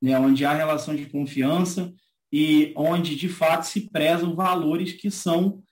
né, 0.00 0.18
onde 0.18 0.44
há 0.44 0.52
relação 0.52 0.94
de 0.94 1.06
confiança 1.06 1.92
e 2.32 2.72
onde 2.76 3.16
de 3.16 3.28
fato 3.28 3.64
se 3.64 3.90
prezam 3.90 4.34
valores 4.34 4.92
que 4.92 5.10
são 5.10 5.62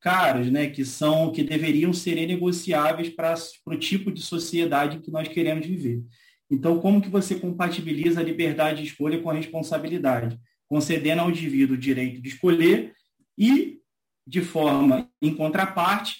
caros, 0.00 0.50
né, 0.50 0.68
que 0.68 0.84
são 0.84 1.30
que 1.30 1.42
deveriam 1.42 1.92
ser 1.92 2.14
negociáveis 2.26 3.08
para 3.10 3.34
o 3.66 3.76
tipo 3.76 4.10
de 4.10 4.22
sociedade 4.22 5.00
que 5.00 5.10
nós 5.10 5.28
queremos 5.28 5.66
viver. 5.66 6.02
Então, 6.50 6.80
como 6.80 7.00
que 7.00 7.08
você 7.08 7.36
compatibiliza 7.36 8.20
a 8.20 8.24
liberdade 8.24 8.82
de 8.82 8.88
escolha 8.88 9.20
com 9.20 9.30
a 9.30 9.34
responsabilidade? 9.34 10.38
Concedendo 10.68 11.22
ao 11.22 11.30
indivíduo 11.30 11.76
o 11.76 11.80
direito 11.80 12.20
de 12.20 12.28
escolher 12.28 12.92
e, 13.38 13.78
de 14.26 14.40
forma 14.40 15.08
em 15.22 15.34
contraparte, 15.34 16.16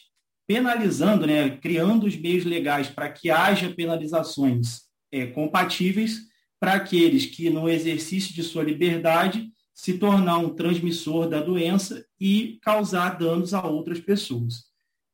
penalizando, 0.46 1.26
né, 1.26 1.56
criando 1.58 2.06
os 2.06 2.16
meios 2.16 2.44
legais 2.44 2.88
para 2.88 3.10
que 3.10 3.30
haja 3.30 3.72
penalizações 3.74 4.82
é, 5.12 5.26
compatíveis 5.26 6.20
para 6.60 6.74
aqueles 6.74 7.26
que, 7.26 7.48
no 7.50 7.68
exercício 7.68 8.34
de 8.34 8.42
sua 8.42 8.62
liberdade, 8.62 9.50
se 9.80 9.96
tornar 9.96 10.36
um 10.36 10.54
transmissor 10.54 11.26
da 11.26 11.40
doença 11.40 12.06
e 12.20 12.58
causar 12.60 13.16
danos 13.16 13.54
a 13.54 13.66
outras 13.66 13.98
pessoas. 13.98 14.66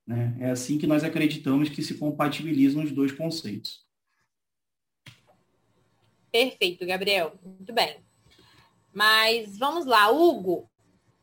Né? 0.04 0.36
É 0.40 0.50
assim 0.50 0.76
que 0.76 0.88
nós 0.88 1.04
acreditamos 1.04 1.68
que 1.68 1.84
se 1.84 1.94
compatibilizam 1.94 2.82
os 2.82 2.90
dois 2.90 3.12
conceitos. 3.12 3.86
Perfeito, 6.32 6.84
Gabriel. 6.84 7.38
Muito 7.44 7.72
bem. 7.72 7.98
Mas 8.92 9.56
vamos 9.56 9.86
lá, 9.86 10.10
Hugo, 10.10 10.68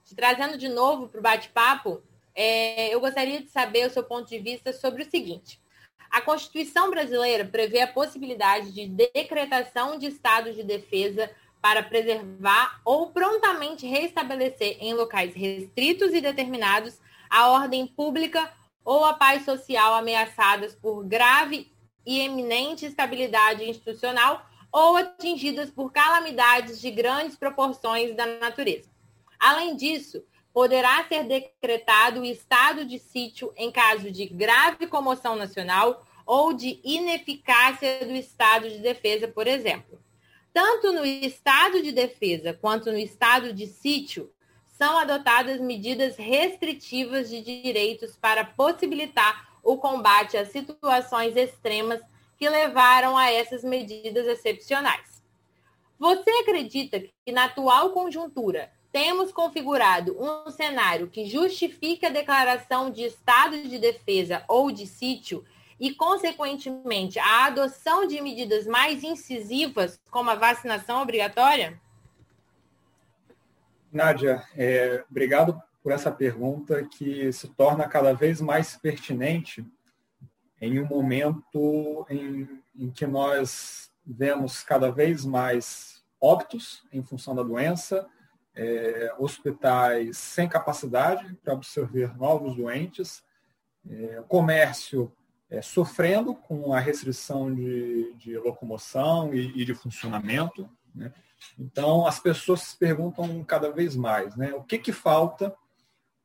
te 0.06 0.16
trazendo 0.16 0.58
de 0.58 0.70
novo 0.70 1.10
para 1.10 1.20
o 1.20 1.24
bate-papo, 1.24 2.02
é, 2.34 2.96
eu 2.96 3.02
gostaria 3.02 3.42
de 3.42 3.50
saber 3.50 3.88
o 3.88 3.92
seu 3.92 4.06
ponto 4.06 4.30
de 4.30 4.40
vista 4.40 4.72
sobre 4.72 5.04
o 5.04 5.10
seguinte. 5.12 5.62
A 6.10 6.22
Constituição 6.22 6.90
brasileira 6.90 7.44
prevê 7.44 7.82
a 7.82 7.92
possibilidade 7.92 8.72
de 8.72 8.88
decretação 8.88 10.00
de 10.00 10.08
estado 10.08 10.54
de 10.54 10.64
defesa 10.64 11.30
para 11.64 11.82
preservar 11.82 12.82
ou 12.84 13.12
prontamente 13.12 13.88
restabelecer 13.88 14.76
em 14.82 14.94
locais 14.94 15.34
restritos 15.34 16.14
e 16.14 16.20
determinados 16.20 17.00
a 17.30 17.52
ordem 17.52 17.88
pública 17.88 18.52
ou 18.84 19.06
a 19.06 19.14
paz 19.14 19.46
social 19.46 19.94
ameaçadas 19.94 20.76
por 20.76 21.06
grave 21.06 21.72
e 22.06 22.20
eminente 22.20 22.86
estabilidade 22.86 23.64
institucional 23.64 24.46
ou 24.74 24.98
atingidas 24.98 25.72
por 25.72 25.90
calamidades 25.94 26.82
de 26.82 26.92
grandes 26.92 27.38
proporções 27.38 28.14
da 28.14 28.26
natureza. 28.26 28.90
Além 29.40 29.78
disso, 29.78 30.22
poderá 30.54 31.06
ser 31.06 31.24
decretado 31.24 32.20
o 32.20 32.26
estado 32.26 32.84
de 32.84 33.00
sítio 33.00 33.54
em 33.56 33.72
caso 33.72 34.12
de 34.12 34.26
grave 34.26 34.86
comoção 34.88 35.38
nacional 35.38 36.06
ou 36.26 36.52
de 36.52 36.82
ineficácia 36.84 38.06
do 38.06 38.12
estado 38.12 38.70
de 38.70 38.80
defesa, 38.80 39.30
por 39.30 39.48
exemplo. 39.48 40.03
Tanto 40.54 40.94
no 40.94 41.04
estado 41.04 41.82
de 41.82 41.92
defesa 41.92 42.54
quanto 42.54 42.92
no 42.92 42.98
estado 42.98 43.52
de 43.52 43.66
sítio, 43.66 44.32
são 44.78 44.98
adotadas 44.98 45.60
medidas 45.60 46.16
restritivas 46.16 47.30
de 47.30 47.42
direitos 47.42 48.16
para 48.16 48.46
possibilitar 48.46 49.50
o 49.64 49.78
combate 49.78 50.38
a 50.38 50.46
situações 50.46 51.36
extremas 51.36 52.02
que 52.38 52.48
levaram 52.48 53.18
a 53.18 53.32
essas 53.32 53.64
medidas 53.64 54.28
excepcionais. 54.28 55.24
Você 55.98 56.30
acredita 56.30 57.00
que 57.00 57.32
na 57.32 57.46
atual 57.46 57.92
conjuntura 57.92 58.72
temos 58.92 59.32
configurado 59.32 60.16
um 60.20 60.52
cenário 60.52 61.10
que 61.10 61.26
justifica 61.26 62.08
a 62.08 62.12
declaração 62.12 62.92
de 62.92 63.04
estado 63.04 63.60
de 63.64 63.80
defesa 63.80 64.44
ou 64.48 64.70
de 64.70 64.86
sítio 64.86 65.44
e, 65.84 65.94
consequentemente, 65.94 67.20
a 67.20 67.48
adoção 67.48 68.08
de 68.08 68.22
medidas 68.22 68.66
mais 68.66 69.04
incisivas, 69.04 70.00
como 70.10 70.30
a 70.30 70.36
vacinação 70.36 71.02
obrigatória? 71.02 71.78
Nádia, 73.92 74.42
é, 74.56 75.04
obrigado 75.12 75.62
por 75.84 75.92
essa 75.92 76.10
pergunta 76.10 76.86
que 76.86 77.30
se 77.34 77.50
torna 77.50 77.86
cada 77.86 78.14
vez 78.14 78.40
mais 78.40 78.78
pertinente 78.78 79.70
em 80.62 80.80
um 80.80 80.86
momento 80.86 82.08
em, 82.10 82.64
em 82.80 82.90
que 82.90 83.06
nós 83.06 83.92
vemos 84.06 84.64
cada 84.64 84.90
vez 84.90 85.26
mais 85.26 86.02
óbitos 86.18 86.82
em 86.94 87.04
função 87.04 87.36
da 87.36 87.44
doença, 87.44 88.08
é, 88.56 89.14
hospitais 89.20 90.18
sem 90.18 90.48
capacidade 90.48 91.38
para 91.44 91.52
absorver 91.52 92.18
novos 92.18 92.56
doentes, 92.56 93.22
é, 93.86 94.24
comércio 94.30 95.12
é, 95.50 95.62
sofrendo 95.62 96.34
com 96.34 96.74
a 96.74 96.80
restrição 96.80 97.54
de, 97.54 98.14
de 98.16 98.38
locomoção 98.38 99.34
e, 99.34 99.62
e, 99.62 99.66
de 99.66 99.74
funcionamento. 99.74 100.70
Né? 100.94 101.14
Então, 101.60 102.08
as 102.08 102.20
pessoas 102.20 102.62
se 102.62 102.78
perguntam 102.78 103.44
cada 103.44 103.72
vez 103.72 103.96
mais 103.96 104.36
né? 104.36 104.54
o 104.54 104.64
que, 104.64 104.78
que 104.78 104.92
falta 104.92 105.56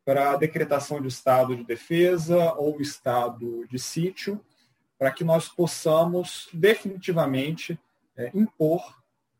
para 0.05 0.31
a 0.31 0.37
decretação 0.37 1.03
de 1.03 1.09
estado 1.09 1.55
de 1.55 1.65
defesa 1.65 2.55
ou 2.55 2.81
estado 2.81 3.67
de 3.67 3.79
sítio, 3.79 4.43
para 4.99 5.11
que 5.11 5.23
nós 5.23 5.49
possamos 5.49 6.49
definitivamente 6.53 7.79
é, 8.17 8.31
impor 8.35 8.83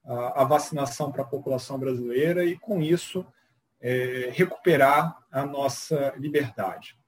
a, 0.05 0.43
a, 0.43 0.45
vacinação 0.45 1.11
para 1.11 1.23
a 1.23 1.27
população 1.27 1.79
brasileira 1.79 2.45
e, 2.45 2.59
com 2.59 2.83
isso, 2.83 3.27
é, 3.81 4.31
recuperar 4.33 5.17
a 5.33 5.47
nossa 5.47 6.15
liberdade. 6.19 6.99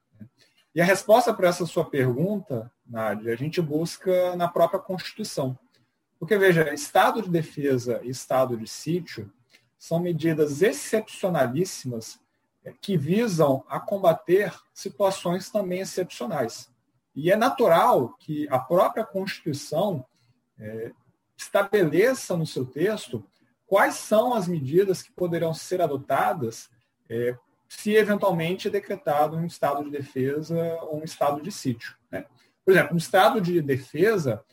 E 0.73 0.81
a 0.81 0.85
resposta 0.85 1.33
para 1.33 1.49
essa 1.49 1.65
sua 1.65 1.83
pergunta, 1.83 2.71
Nádia, 2.85 3.33
a 3.33 3.35
gente 3.35 3.61
busca 3.61 4.35
na 4.35 4.47
própria 4.47 4.79
Constituição. 4.79 5.57
Porque, 6.17 6.37
veja, 6.37 6.73
estado 6.73 7.21
de 7.21 7.29
defesa 7.29 7.99
e 8.03 8.09
estado 8.09 8.55
de 8.55 8.67
sítio 8.67 9.31
são 9.77 9.99
medidas 9.99 10.61
excepcionalíssimas 10.61 12.19
que 12.79 12.95
visam 12.95 13.65
a 13.67 13.79
combater 13.79 14.53
situações 14.73 15.49
também 15.49 15.81
excepcionais. 15.81 16.69
E 17.15 17.31
é 17.31 17.35
natural 17.35 18.15
que 18.19 18.47
a 18.49 18.59
própria 18.59 19.03
Constituição 19.03 20.05
é, 20.59 20.91
estabeleça 21.35 22.37
no 22.37 22.45
seu 22.45 22.65
texto 22.65 23.25
quais 23.65 23.95
são 23.95 24.33
as 24.33 24.47
medidas 24.47 25.01
que 25.01 25.11
poderão 25.11 25.53
ser 25.53 25.81
adotadas 25.81 26.69
é, 27.09 27.35
se 27.77 27.95
eventualmente 27.95 28.69
decretado 28.69 29.37
um 29.37 29.45
estado 29.45 29.85
de 29.85 29.89
defesa 29.89 30.57
ou 30.81 30.99
um 30.99 31.05
estado 31.05 31.41
de 31.41 31.49
sítio. 31.53 31.95
Né? 32.11 32.25
Por 32.65 32.71
exemplo, 32.73 32.91
no 32.91 32.97
estado 32.97 33.39
de 33.39 33.61
defesa, 33.61 34.43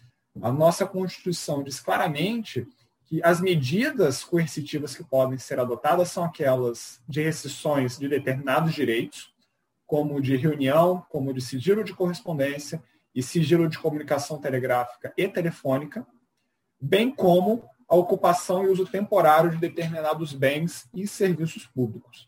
a 0.40 0.52
nossa 0.52 0.86
Constituição 0.86 1.64
diz 1.64 1.80
claramente 1.80 2.64
que 3.06 3.20
as 3.24 3.40
medidas 3.40 4.22
coercitivas 4.22 4.94
que 4.94 5.02
podem 5.02 5.36
ser 5.36 5.58
adotadas 5.58 6.12
são 6.12 6.22
aquelas 6.22 7.02
de 7.08 7.20
restrições 7.20 7.98
de 7.98 8.08
determinados 8.08 8.72
direitos, 8.72 9.34
como 9.84 10.22
de 10.22 10.36
reunião, 10.36 11.04
como 11.08 11.34
de 11.34 11.40
sigilo 11.40 11.82
de 11.82 11.94
correspondência 11.94 12.80
e 13.12 13.20
sigilo 13.20 13.68
de 13.68 13.80
comunicação 13.80 14.40
telegráfica 14.40 15.12
e 15.16 15.26
telefônica, 15.26 16.06
bem 16.80 17.10
como 17.10 17.68
a 17.88 17.96
ocupação 17.96 18.64
e 18.64 18.68
uso 18.68 18.86
temporário 18.86 19.50
de 19.50 19.56
determinados 19.56 20.32
bens 20.32 20.88
e 20.94 21.04
serviços 21.04 21.66
públicos. 21.66 22.27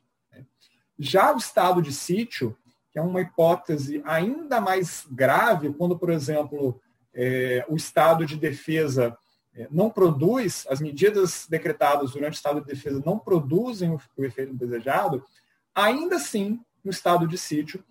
Já 1.02 1.32
o 1.32 1.38
estado 1.38 1.80
de 1.80 1.94
sítio, 1.94 2.54
que 2.92 2.98
é 2.98 3.02
uma 3.02 3.22
hipótese 3.22 4.02
ainda 4.04 4.60
mais 4.60 5.06
grave, 5.10 5.72
quando, 5.72 5.98
por 5.98 6.10
exemplo, 6.10 6.78
é, 7.14 7.64
o 7.70 7.74
estado 7.74 8.26
de 8.26 8.36
defesa 8.36 9.16
é, 9.54 9.66
não 9.70 9.88
produz, 9.88 10.66
as 10.68 10.78
medidas 10.78 11.46
decretadas 11.48 12.10
durante 12.10 12.34
o 12.34 12.36
estado 12.36 12.60
de 12.60 12.66
defesa 12.66 13.02
não 13.04 13.18
produzem 13.18 13.90
o, 13.90 14.00
o 14.14 14.24
efeito 14.26 14.54
desejado, 14.54 15.24
ainda 15.74 16.16
assim, 16.16 16.60
no 16.84 16.90
estado 16.90 17.26
de 17.26 17.38
sítio, 17.38 17.82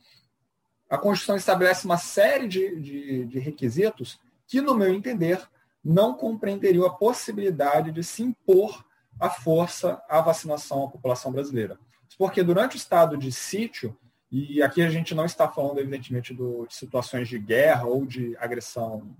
a 0.87 0.99
Constituição 0.99 1.35
estabelece 1.35 1.85
uma 1.85 1.97
série 1.97 2.47
de, 2.47 2.79
de, 2.79 3.25
de 3.25 3.39
requisitos 3.39 4.19
que, 4.47 4.61
no 4.61 4.75
meu 4.75 4.93
entender, 4.93 5.41
não 5.83 6.13
compreenderiam 6.13 6.85
a 6.85 6.93
possibilidade 6.93 7.91
de 7.91 8.03
se 8.03 8.21
impor 8.21 8.85
à 9.19 9.31
força 9.31 9.99
a 10.07 10.21
vacinação 10.21 10.83
à 10.83 10.87
população 10.87 11.31
brasileira. 11.31 11.79
Porque 12.17 12.43
durante 12.43 12.75
o 12.75 12.77
estado 12.77 13.17
de 13.17 13.31
sítio, 13.31 13.97
e 14.31 14.61
aqui 14.61 14.81
a 14.81 14.89
gente 14.89 15.15
não 15.15 15.25
está 15.25 15.47
falando, 15.47 15.79
evidentemente, 15.79 16.33
do, 16.33 16.67
de 16.67 16.75
situações 16.75 17.27
de 17.27 17.39
guerra 17.39 17.85
ou 17.85 18.05
de 18.05 18.35
agressão 18.37 19.15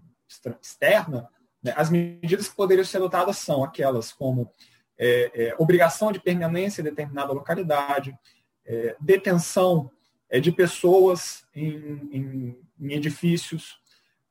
externa, 0.61 1.27
né, 1.63 1.73
as 1.75 1.89
medidas 1.89 2.47
que 2.47 2.55
poderiam 2.55 2.85
ser 2.85 2.97
adotadas 2.97 3.37
são 3.37 3.63
aquelas 3.63 4.13
como 4.13 4.51
é, 4.97 5.31
é, 5.33 5.55
obrigação 5.57 6.11
de 6.11 6.19
permanência 6.19 6.81
em 6.81 6.85
determinada 6.85 7.33
localidade, 7.33 8.17
é, 8.65 8.95
detenção 8.99 9.89
é, 10.29 10.39
de 10.39 10.51
pessoas 10.51 11.45
em, 11.55 12.09
em, 12.11 12.59
em 12.79 12.93
edifícios, 12.93 13.79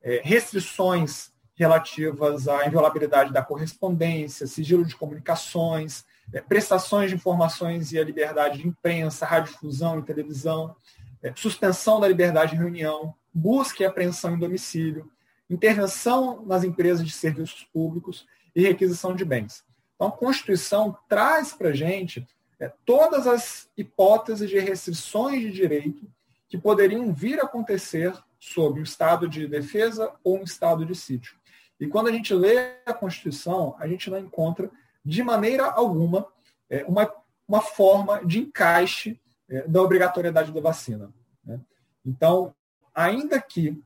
é, 0.02 0.20
restrições 0.22 1.32
relativas 1.54 2.46
à 2.46 2.66
inviolabilidade 2.66 3.32
da 3.32 3.42
correspondência, 3.42 4.46
sigilo 4.46 4.84
de 4.84 4.94
comunicações, 4.94 6.04
é, 6.32 6.40
prestações 6.40 7.10
de 7.10 7.16
informações 7.16 7.92
e 7.92 7.98
a 7.98 8.04
liberdade 8.04 8.58
de 8.58 8.68
imprensa, 8.68 9.26
radiodifusão 9.26 9.98
e 9.98 10.02
televisão, 10.02 10.74
é, 11.22 11.32
suspensão 11.34 12.00
da 12.00 12.08
liberdade 12.08 12.52
de 12.52 12.58
reunião, 12.58 13.14
busca 13.32 13.82
e 13.82 13.86
apreensão 13.86 14.34
em 14.34 14.38
domicílio, 14.38 15.10
intervenção 15.48 16.44
nas 16.44 16.64
empresas 16.64 17.04
de 17.04 17.12
serviços 17.12 17.64
públicos 17.72 18.26
e 18.54 18.62
requisição 18.62 19.14
de 19.14 19.24
bens. 19.24 19.64
Então, 19.94 20.08
a 20.08 20.12
Constituição 20.12 20.96
traz 21.08 21.52
para 21.52 21.70
a 21.70 21.72
gente 21.72 22.26
é, 22.60 22.72
todas 22.84 23.26
as 23.26 23.68
hipóteses 23.76 24.48
de 24.48 24.58
restrições 24.58 25.40
de 25.40 25.50
direito 25.50 26.06
que 26.48 26.58
poderiam 26.58 27.12
vir 27.12 27.40
a 27.40 27.44
acontecer 27.44 28.12
sob 28.38 28.80
o 28.80 28.82
estado 28.82 29.28
de 29.28 29.46
defesa 29.46 30.12
ou 30.22 30.38
um 30.38 30.44
estado 30.44 30.84
de 30.84 30.94
sítio. 30.94 31.36
E 31.80 31.86
quando 31.86 32.08
a 32.08 32.12
gente 32.12 32.34
lê 32.34 32.74
a 32.84 32.92
Constituição, 32.92 33.76
a 33.78 33.86
gente 33.86 34.10
não 34.10 34.18
encontra 34.18 34.70
de 35.04 35.22
maneira 35.22 35.64
alguma 35.64 36.26
é, 36.70 36.84
uma, 36.84 37.10
uma 37.46 37.60
forma 37.60 38.24
de 38.24 38.40
encaixe 38.40 39.20
é, 39.48 39.66
da 39.66 39.82
obrigatoriedade 39.82 40.52
da 40.52 40.60
vacina. 40.60 41.12
Né? 41.44 41.60
Então, 42.04 42.54
ainda 42.94 43.40
que 43.40 43.82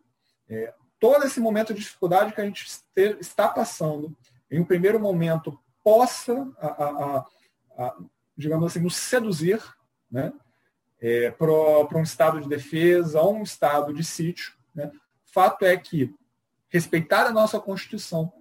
é, 0.49 0.75
todo 0.99 1.25
esse 1.25 1.41
momento 1.41 1.73
de 1.73 1.81
dificuldade 1.81 2.33
que 2.33 2.41
a 2.41 2.45
gente 2.45 2.67
está 2.97 3.49
passando, 3.49 4.17
em 4.51 4.61
um 4.61 4.65
primeiro 4.65 5.01
momento, 5.01 5.59
possa, 5.83 6.49
a, 6.59 6.69
a, 6.69 7.27
a, 7.79 7.97
digamos 8.37 8.67
assim, 8.67 8.81
nos 8.81 8.97
seduzir 8.97 9.61
né, 10.11 10.33
é, 11.01 11.31
para 11.31 11.99
um 11.99 12.03
estado 12.03 12.41
de 12.41 12.49
defesa 12.49 13.21
ou 13.21 13.37
um 13.37 13.43
estado 13.43 13.93
de 13.93 14.05
sítio. 14.05 14.53
Né. 14.75 14.91
Fato 15.25 15.65
é 15.65 15.77
que, 15.77 16.15
respeitar 16.69 17.27
a 17.27 17.33
nossa 17.33 17.59
Constituição, 17.61 18.33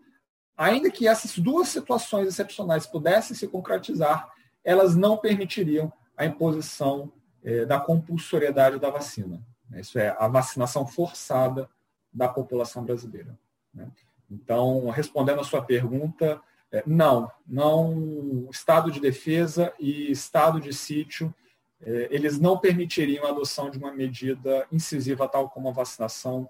ainda 0.61 0.91
que 0.91 1.07
essas 1.07 1.39
duas 1.39 1.69
situações 1.69 2.27
excepcionais 2.27 2.85
pudessem 2.85 3.35
se 3.35 3.47
concretizar, 3.47 4.31
elas 4.63 4.95
não 4.95 5.17
permitiriam 5.17 5.91
a 6.15 6.23
imposição 6.23 7.11
é, 7.43 7.65
da 7.65 7.79
compulsoriedade 7.79 8.77
da 8.77 8.91
vacina. 8.91 9.41
Isso 9.73 9.97
é 9.97 10.15
a 10.19 10.27
vacinação 10.27 10.85
forçada 10.85 11.67
da 12.13 12.27
população 12.27 12.83
brasileira. 12.83 13.35
Né? 13.73 13.89
Então, 14.29 14.87
respondendo 14.91 15.41
a 15.41 15.43
sua 15.43 15.63
pergunta, 15.63 16.39
é, 16.71 16.83
não, 16.85 17.31
não, 17.47 18.47
estado 18.51 18.91
de 18.91 18.99
defesa 18.99 19.73
e 19.79 20.11
estado 20.11 20.61
de 20.61 20.71
sítio, 20.73 21.33
é, 21.81 22.07
eles 22.11 22.39
não 22.39 22.59
permitiriam 22.59 23.25
a 23.25 23.29
adoção 23.29 23.71
de 23.71 23.79
uma 23.79 23.91
medida 23.91 24.67
incisiva 24.71 25.27
tal 25.27 25.49
como 25.49 25.69
a 25.69 25.73
vacinação 25.73 26.47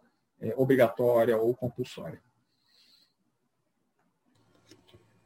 obrigatória 0.58 1.38
ou 1.38 1.54
compulsória. 1.54 2.20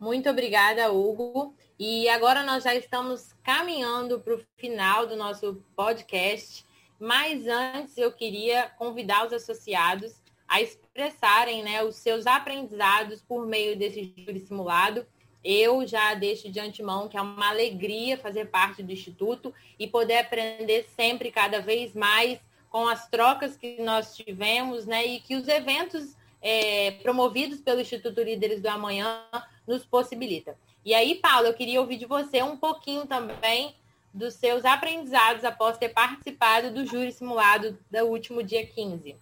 Muito 0.06 0.30
obrigada, 0.30 0.92
Hugo. 0.92 1.56
E 1.80 2.08
agora 2.10 2.44
nós 2.44 2.64
já 2.64 2.76
estamos 2.76 3.34
caminhando 3.42 4.20
para 4.20 4.36
o 4.36 4.42
final 4.56 5.08
do 5.08 5.16
nosso 5.16 5.56
podcast. 5.76 6.64
Mas 7.00 7.48
antes 7.48 7.98
eu 7.98 8.12
queria 8.12 8.70
convidar 8.78 9.26
os 9.26 9.34
associados 9.34 10.14
a 10.48 10.62
expressarem 10.62 11.64
né, 11.64 11.84
os 11.84 11.96
seus 11.96 12.28
aprendizados 12.28 13.24
por 13.24 13.48
meio 13.48 13.76
desse 13.76 14.14
júri 14.16 14.42
simulado. 14.42 15.08
Eu 15.44 15.88
já 15.88 16.14
deixo 16.14 16.52
de 16.52 16.60
antemão 16.60 17.10
que 17.10 17.18
é 17.18 17.22
uma 17.22 17.50
alegria 17.50 18.16
fazer 18.16 18.46
parte 18.52 18.84
do 18.84 18.92
Instituto 18.92 19.52
e 19.80 19.88
poder 19.88 20.20
aprender 20.20 20.86
sempre, 20.96 21.32
cada 21.32 21.62
vez 21.62 21.96
mais, 21.96 22.40
com 22.70 22.88
as 22.88 23.10
trocas 23.10 23.58
que 23.58 23.82
nós 23.82 24.16
tivemos, 24.16 24.86
né? 24.86 25.04
E 25.04 25.20
que 25.20 25.36
os 25.36 25.48
eventos 25.48 26.16
é, 26.44 26.92
promovidos 27.02 27.60
pelo 27.60 27.82
Instituto 27.82 28.22
Líderes 28.22 28.62
do 28.62 28.68
Amanhã 28.68 29.26
nos 29.68 29.86
possibilita. 29.86 30.56
E 30.84 30.94
aí, 30.94 31.16
Paulo, 31.16 31.48
eu 31.48 31.54
queria 31.54 31.82
ouvir 31.82 31.98
de 31.98 32.06
você 32.06 32.42
um 32.44 32.58
pouquinho 32.58 33.06
também 33.06 33.76
dos 34.14 34.36
seus 34.36 34.64
aprendizados 34.64 35.44
após 35.44 35.78
ter 35.78 35.90
participado 35.90 36.72
do 36.72 36.86
júri 36.86 37.12
simulado 37.12 37.78
do 37.92 38.06
último 38.06 38.42
dia 38.42 38.66
15. 38.66 39.16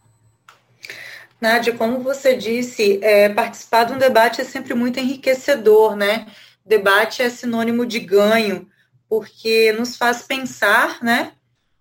Nádia, 1.42 1.74
como 1.74 2.00
você 2.00 2.38
disse, 2.38 3.00
é, 3.04 3.28
participar 3.28 3.86
de 3.86 3.94
um 3.94 3.98
debate 3.98 4.40
é 4.40 4.44
sempre 4.44 4.74
muito 4.74 5.00
enriquecedor, 5.00 5.96
né? 5.96 6.28
Debate 6.66 7.22
é 7.22 7.30
sinônimo 7.30 7.86
de 7.86 8.00
ganho, 8.00 8.70
porque 9.10 9.74
nos 9.74 9.98
faz 9.98 10.22
pensar, 10.22 11.04
né, 11.04 11.34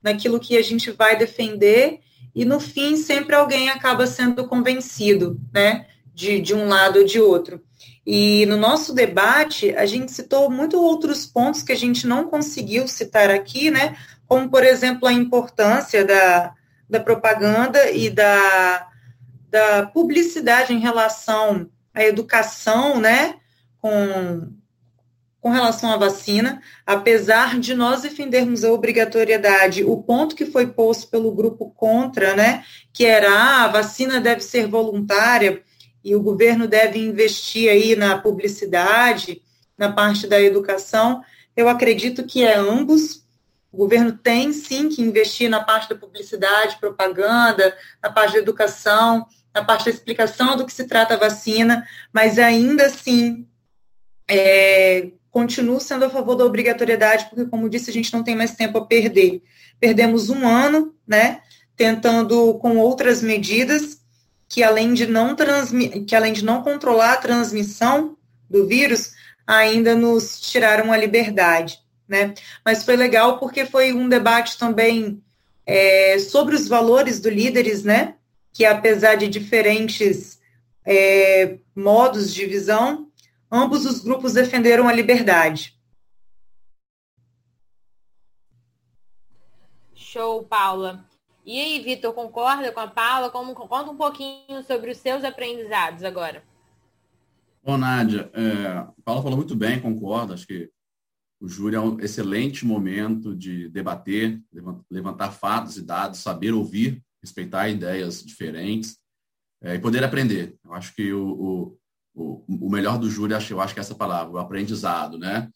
naquilo 0.02 0.40
que 0.40 0.56
a 0.56 0.62
gente 0.62 0.90
vai 0.90 1.16
defender 1.16 2.00
e 2.34 2.44
no 2.44 2.58
fim 2.58 2.96
sempre 2.96 3.34
alguém 3.34 3.70
acaba 3.70 4.06
sendo 4.06 4.48
convencido, 4.48 5.40
né, 5.52 5.86
de, 6.12 6.40
de 6.40 6.54
um 6.54 6.66
lado 6.66 6.98
ou 6.98 7.04
de 7.04 7.20
outro. 7.20 7.62
E 8.04 8.44
no 8.46 8.56
nosso 8.56 8.92
debate, 8.92 9.74
a 9.76 9.86
gente 9.86 10.10
citou 10.10 10.50
muitos 10.50 10.78
outros 10.78 11.24
pontos 11.24 11.62
que 11.62 11.72
a 11.72 11.76
gente 11.76 12.06
não 12.06 12.24
conseguiu 12.24 12.88
citar 12.88 13.30
aqui, 13.30 13.70
né? 13.70 13.96
Como, 14.26 14.50
por 14.50 14.64
exemplo, 14.64 15.06
a 15.06 15.12
importância 15.12 16.04
da, 16.04 16.52
da 16.90 16.98
propaganda 16.98 17.90
e 17.90 18.10
da, 18.10 18.88
da 19.48 19.86
publicidade 19.86 20.72
em 20.72 20.80
relação 20.80 21.70
à 21.94 22.02
educação, 22.02 23.00
né? 23.00 23.36
Com, 23.80 24.52
com 25.40 25.50
relação 25.50 25.92
à 25.92 25.96
vacina, 25.96 26.60
apesar 26.86 27.58
de 27.58 27.74
nós 27.74 28.02
defendermos 28.02 28.64
a 28.64 28.72
obrigatoriedade, 28.72 29.84
o 29.84 29.96
ponto 29.96 30.36
que 30.36 30.46
foi 30.46 30.68
posto 30.68 31.08
pelo 31.08 31.32
grupo 31.32 31.70
contra, 31.70 32.34
né? 32.34 32.64
Que 32.92 33.04
era 33.04 33.30
ah, 33.30 33.64
a 33.64 33.68
vacina 33.68 34.20
deve 34.20 34.40
ser 34.40 34.66
voluntária 34.66 35.62
e 36.04 36.14
o 36.14 36.20
governo 36.20 36.66
deve 36.66 36.98
investir 36.98 37.70
aí 37.70 37.94
na 37.94 38.18
publicidade, 38.18 39.42
na 39.76 39.92
parte 39.92 40.26
da 40.26 40.40
educação. 40.40 41.22
Eu 41.56 41.68
acredito 41.68 42.24
que 42.24 42.44
é 42.44 42.56
ambos. 42.56 43.24
O 43.70 43.76
governo 43.76 44.12
tem 44.12 44.52
sim 44.52 44.88
que 44.88 45.02
investir 45.02 45.48
na 45.48 45.62
parte 45.62 45.88
da 45.88 45.96
publicidade, 45.96 46.78
propaganda, 46.78 47.76
na 48.02 48.10
parte 48.10 48.34
da 48.34 48.38
educação, 48.38 49.26
na 49.54 49.64
parte 49.64 49.84
da 49.84 49.90
explicação 49.90 50.56
do 50.56 50.66
que 50.66 50.72
se 50.72 50.84
trata 50.84 51.14
a 51.14 51.18
vacina, 51.18 51.86
mas 52.12 52.38
ainda 52.38 52.86
assim 52.86 53.46
é, 54.28 55.10
continuo 55.30 55.80
sendo 55.80 56.04
a 56.04 56.10
favor 56.10 56.34
da 56.34 56.44
obrigatoriedade, 56.44 57.26
porque, 57.30 57.46
como 57.46 57.68
disse, 57.68 57.90
a 57.90 57.92
gente 57.92 58.12
não 58.12 58.22
tem 58.22 58.36
mais 58.36 58.54
tempo 58.54 58.78
a 58.78 58.86
perder. 58.86 59.42
Perdemos 59.80 60.30
um 60.30 60.46
ano, 60.46 60.94
né, 61.06 61.40
tentando 61.76 62.54
com 62.58 62.76
outras 62.78 63.22
medidas, 63.22 64.01
que 64.52 64.62
além 64.62 64.92
de 64.92 65.06
não 65.06 65.34
que 66.06 66.14
além 66.14 66.34
de 66.34 66.44
não 66.44 66.62
controlar 66.62 67.14
a 67.14 67.16
transmissão 67.16 68.18
do 68.50 68.66
vírus, 68.66 69.14
ainda 69.46 69.96
nos 69.96 70.38
tiraram 70.42 70.92
a 70.92 70.96
liberdade, 70.98 71.80
né? 72.06 72.34
Mas 72.62 72.84
foi 72.84 72.94
legal 72.94 73.38
porque 73.38 73.64
foi 73.64 73.94
um 73.94 74.10
debate 74.10 74.58
também 74.58 75.24
é, 75.64 76.18
sobre 76.18 76.54
os 76.54 76.68
valores 76.68 77.18
do 77.18 77.30
líderes, 77.30 77.82
né? 77.82 78.16
Que 78.52 78.66
apesar 78.66 79.14
de 79.14 79.26
diferentes 79.26 80.38
é, 80.84 81.56
modos 81.74 82.34
de 82.34 82.44
visão, 82.44 83.10
ambos 83.50 83.86
os 83.86 84.00
grupos 84.00 84.34
defenderam 84.34 84.86
a 84.86 84.92
liberdade. 84.92 85.74
Show, 89.94 90.42
Paula. 90.44 91.10
E 91.44 91.60
aí, 91.60 91.80
Vitor, 91.80 92.12
concorda 92.14 92.70
com 92.70 92.80
a 92.80 92.86
Paula? 92.86 93.28
Como, 93.30 93.54
conta 93.54 93.90
um 93.90 93.96
pouquinho 93.96 94.62
sobre 94.64 94.92
os 94.92 94.98
seus 94.98 95.24
aprendizados 95.24 96.04
agora. 96.04 96.44
Bom, 97.64 97.76
Nádia, 97.76 98.30
é, 98.32 98.66
a 98.78 98.92
Paula 99.04 99.22
falou 99.22 99.36
muito 99.36 99.56
bem, 99.56 99.80
concordo. 99.80 100.32
Acho 100.32 100.46
que 100.46 100.70
o 101.40 101.48
júri 101.48 101.74
é 101.74 101.80
um 101.80 101.98
excelente 101.98 102.64
momento 102.64 103.34
de 103.34 103.68
debater, 103.68 104.40
levantar 104.88 105.32
fatos 105.32 105.76
e 105.76 105.82
dados, 105.82 106.20
saber 106.20 106.52
ouvir, 106.52 107.02
respeitar 107.20 107.68
ideias 107.68 108.24
diferentes 108.24 108.96
é, 109.60 109.74
e 109.74 109.80
poder 109.80 110.04
aprender. 110.04 110.56
Eu 110.64 110.72
acho 110.74 110.94
que 110.94 111.12
o, 111.12 111.76
o, 112.14 112.44
o 112.48 112.70
melhor 112.70 112.98
do 112.98 113.10
júri, 113.10 113.32
eu 113.50 113.60
acho 113.60 113.74
que 113.74 113.80
é 113.80 113.82
essa 113.82 113.94
palavra, 113.96 114.32
o 114.32 114.38
aprendizado, 114.38 115.18
né? 115.18 115.50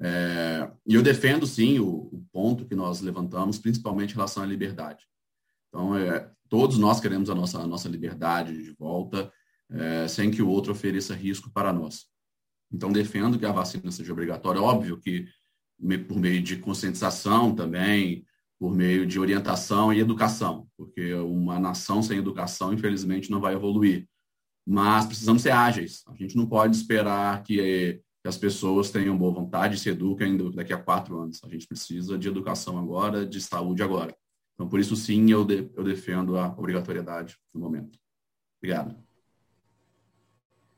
É, 0.00 0.70
e 0.86 0.94
eu 0.94 1.02
defendo, 1.02 1.46
sim, 1.46 1.78
o, 1.80 2.08
o 2.12 2.24
ponto 2.32 2.64
que 2.64 2.74
nós 2.74 3.00
levantamos, 3.00 3.58
principalmente 3.58 4.12
em 4.12 4.14
relação 4.14 4.42
à 4.42 4.46
liberdade. 4.46 5.04
Então, 5.72 5.96
é, 5.96 6.30
todos 6.50 6.76
nós 6.76 7.00
queremos 7.00 7.30
a 7.30 7.34
nossa, 7.34 7.58
a 7.58 7.66
nossa 7.66 7.88
liberdade 7.88 8.62
de 8.62 8.72
volta, 8.78 9.32
é, 9.70 10.06
sem 10.06 10.30
que 10.30 10.42
o 10.42 10.48
outro 10.48 10.72
ofereça 10.72 11.14
risco 11.14 11.50
para 11.50 11.72
nós. 11.72 12.04
Então, 12.70 12.92
defendo 12.92 13.38
que 13.38 13.46
a 13.46 13.52
vacina 13.52 13.90
seja 13.90 14.12
obrigatória. 14.12 14.60
Óbvio 14.60 14.98
que 14.98 15.26
por 16.06 16.18
meio 16.18 16.42
de 16.42 16.56
conscientização 16.58 17.54
também, 17.54 18.24
por 18.58 18.72
meio 18.72 19.06
de 19.06 19.18
orientação 19.18 19.92
e 19.92 19.98
educação, 19.98 20.68
porque 20.76 21.12
uma 21.14 21.58
nação 21.58 22.02
sem 22.02 22.18
educação, 22.18 22.72
infelizmente, 22.72 23.30
não 23.30 23.40
vai 23.40 23.54
evoluir. 23.54 24.06
mas 24.66 25.06
precisamos 25.06 25.42
ser 25.42 25.50
ágeis. 25.50 26.04
A 26.06 26.14
gente 26.14 26.36
não 26.36 26.46
pode 26.46 26.76
esperar 26.76 27.42
que, 27.42 28.00
que 28.22 28.28
as 28.28 28.36
pessoas 28.36 28.90
tenham 28.90 29.18
boa 29.18 29.32
vontade 29.32 29.74
e 29.74 29.78
se 29.78 29.88
eduquem 29.88 30.36
daqui 30.54 30.72
a 30.72 30.78
quatro 30.78 31.18
anos. 31.20 31.40
A 31.42 31.48
gente 31.48 31.66
precisa 31.66 32.16
de 32.16 32.28
educação 32.28 32.78
agora, 32.78 33.26
de 33.26 33.40
saúde 33.40 33.82
agora. 33.82 34.14
Então, 34.62 34.70
por 34.70 34.78
isso, 34.78 34.94
sim, 34.94 35.28
eu, 35.28 35.44
de, 35.44 35.68
eu 35.74 35.82
defendo 35.82 36.38
a 36.38 36.46
obrigatoriedade 36.56 37.36
no 37.52 37.60
momento. 37.60 37.98
Obrigado. 38.58 38.96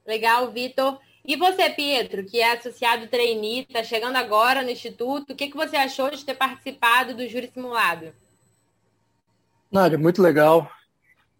Legal, 0.07 0.51
Vitor. 0.51 0.99
E 1.23 1.37
você, 1.37 1.69
Pietro, 1.69 2.25
que 2.25 2.41
é 2.41 2.53
associado 2.53 3.09
trainee, 3.09 3.61
está 3.61 3.85
chegando 3.85 4.17
agora 4.17 4.63
no 4.63 4.71
Instituto, 4.71 5.35
o 5.35 5.37
que, 5.37 5.49
que 5.49 5.57
você 5.57 5.77
achou 5.77 6.11
de 6.11 6.25
ter 6.25 6.35
participado 6.35 7.15
do 7.15 7.29
júri 7.29 7.51
simulado? 7.53 8.15
Nádia, 9.71 9.99
muito 9.99 10.23
legal 10.23 10.71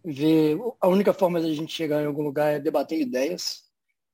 ver. 0.03 0.59
A 0.79 0.87
única 0.87 1.15
forma 1.15 1.41
de 1.41 1.49
a 1.49 1.55
gente 1.55 1.73
chegar 1.73 2.03
em 2.03 2.05
algum 2.05 2.21
lugar 2.21 2.53
é 2.53 2.59
debater 2.59 3.01
ideias. 3.01 3.63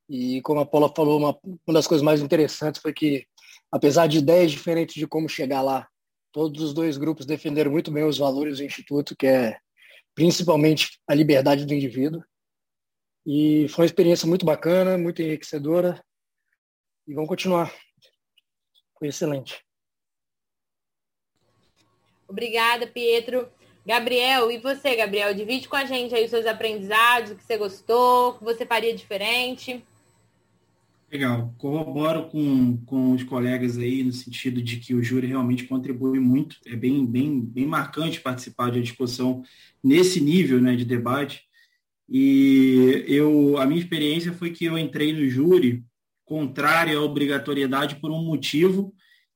E 0.08 0.40
como 0.40 0.60
a 0.60 0.64
Paula 0.64 0.90
falou, 0.96 1.18
uma, 1.18 1.38
uma 1.44 1.74
das 1.74 1.86
coisas 1.86 2.02
mais 2.02 2.22
interessantes 2.22 2.80
foi 2.80 2.94
que, 2.94 3.26
apesar 3.70 4.06
de 4.06 4.18
ideias 4.18 4.50
diferentes 4.50 4.94
de 4.94 5.06
como 5.06 5.28
chegar 5.28 5.60
lá, 5.60 5.86
todos 6.32 6.62
os 6.62 6.72
dois 6.72 6.96
grupos 6.96 7.26
defenderam 7.26 7.70
muito 7.70 7.90
bem 7.90 8.04
os 8.04 8.18
valores 8.18 8.58
do 8.58 8.64
Instituto, 8.64 9.14
que 9.16 9.26
é 9.26 9.58
principalmente 10.14 10.98
a 11.06 11.14
liberdade 11.14 11.64
do 11.64 11.74
indivíduo. 11.74 12.24
E 13.24 13.68
foi 13.68 13.82
uma 13.82 13.86
experiência 13.86 14.26
muito 14.26 14.44
bacana, 14.44 14.98
muito 14.98 15.22
enriquecedora. 15.22 16.02
E 17.06 17.14
vamos 17.14 17.28
continuar. 17.28 17.72
Foi 18.98 19.08
excelente. 19.08 19.64
Obrigada, 22.26 22.86
Pietro. 22.86 23.50
Gabriel, 23.84 24.50
e 24.50 24.58
você, 24.58 24.94
Gabriel? 24.96 25.34
Divide 25.34 25.68
com 25.68 25.76
a 25.76 25.84
gente 25.84 26.14
aí 26.14 26.24
os 26.24 26.30
seus 26.30 26.46
aprendizados, 26.46 27.32
o 27.32 27.36
que 27.36 27.44
você 27.44 27.56
gostou, 27.58 28.30
o 28.30 28.38
que 28.38 28.44
você 28.44 28.64
faria 28.64 28.94
diferente. 28.94 29.84
Legal. 31.12 31.54
Corroboro 31.58 32.30
com, 32.30 32.78
com 32.86 33.12
os 33.12 33.22
colegas 33.22 33.76
aí 33.76 34.02
no 34.02 34.14
sentido 34.14 34.62
de 34.62 34.78
que 34.78 34.94
o 34.94 35.02
júri 35.02 35.26
realmente 35.26 35.64
contribui 35.64 36.18
muito. 36.18 36.56
É 36.64 36.74
bem, 36.74 37.04
bem, 37.04 37.38
bem 37.38 37.66
marcante 37.66 38.18
participar 38.18 38.70
de 38.70 38.78
uma 38.78 38.82
discussão 38.82 39.42
nesse 39.84 40.22
nível 40.22 40.58
né, 40.58 40.74
de 40.74 40.86
debate. 40.86 41.42
E 42.08 43.04
eu, 43.06 43.58
a 43.58 43.66
minha 43.66 43.78
experiência 43.78 44.32
foi 44.32 44.52
que 44.52 44.64
eu 44.64 44.78
entrei 44.78 45.12
no 45.12 45.28
júri 45.28 45.84
contrário 46.24 46.98
à 46.98 47.02
obrigatoriedade 47.02 47.96
por 47.96 48.10
um 48.10 48.24
motivo 48.24 48.94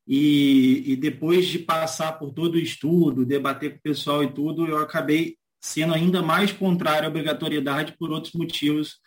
e, 0.08 0.82
e 0.86 0.96
depois 0.96 1.44
de 1.44 1.58
passar 1.58 2.12
por 2.12 2.32
todo 2.32 2.54
o 2.54 2.58
estudo, 2.58 3.26
debater 3.26 3.72
com 3.72 3.76
o 3.76 3.82
pessoal 3.82 4.24
e 4.24 4.32
tudo, 4.32 4.66
eu 4.66 4.78
acabei 4.78 5.36
sendo 5.60 5.92
ainda 5.92 6.22
mais 6.22 6.52
contrário 6.52 7.06
à 7.06 7.10
obrigatoriedade 7.10 7.96
por 7.98 8.10
outros 8.10 8.32
motivos 8.32 8.98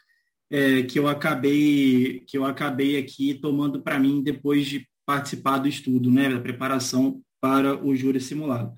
é, 0.52 0.84
que 0.84 0.98
eu 0.98 1.08
acabei 1.08 2.24
que 2.28 2.38
eu 2.38 2.46
acabei 2.46 2.98
aqui 2.98 3.34
tomando 3.36 3.82
para 3.82 4.00
mim 4.00 4.24
depois 4.24 4.66
de 4.66 4.88
participar 5.06 5.58
do 5.60 5.68
estudo, 5.68 6.12
né, 6.12 6.30
da 6.30 6.40
preparação 6.40 7.22
para 7.42 7.76
o 7.84 7.96
júri 7.96 8.20
simulado. 8.20 8.74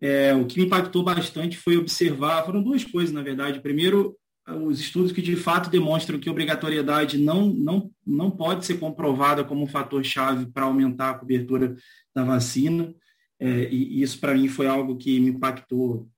É, 0.00 0.32
o 0.34 0.46
que 0.46 0.60
me 0.60 0.66
impactou 0.66 1.02
bastante 1.02 1.56
foi 1.56 1.76
observar, 1.76 2.44
foram 2.44 2.62
duas 2.62 2.84
coisas, 2.84 3.12
na 3.12 3.22
verdade. 3.22 3.60
Primeiro, 3.60 4.16
os 4.64 4.80
estudos 4.80 5.12
que 5.12 5.20
de 5.20 5.36
fato 5.36 5.68
demonstram 5.68 6.18
que 6.18 6.30
obrigatoriedade 6.30 7.18
não, 7.18 7.46
não, 7.46 7.90
não 8.06 8.30
pode 8.30 8.64
ser 8.64 8.78
comprovada 8.78 9.44
como 9.44 9.64
um 9.64 9.68
fator-chave 9.68 10.46
para 10.46 10.64
aumentar 10.64 11.10
a 11.10 11.14
cobertura 11.14 11.76
da 12.14 12.24
vacina. 12.24 12.94
É, 13.40 13.68
e 13.70 14.02
isso, 14.02 14.18
para 14.18 14.34
mim, 14.34 14.48
foi 14.48 14.66
algo 14.66 14.96
que 14.96 15.20
me 15.20 15.30
impactou 15.30 16.08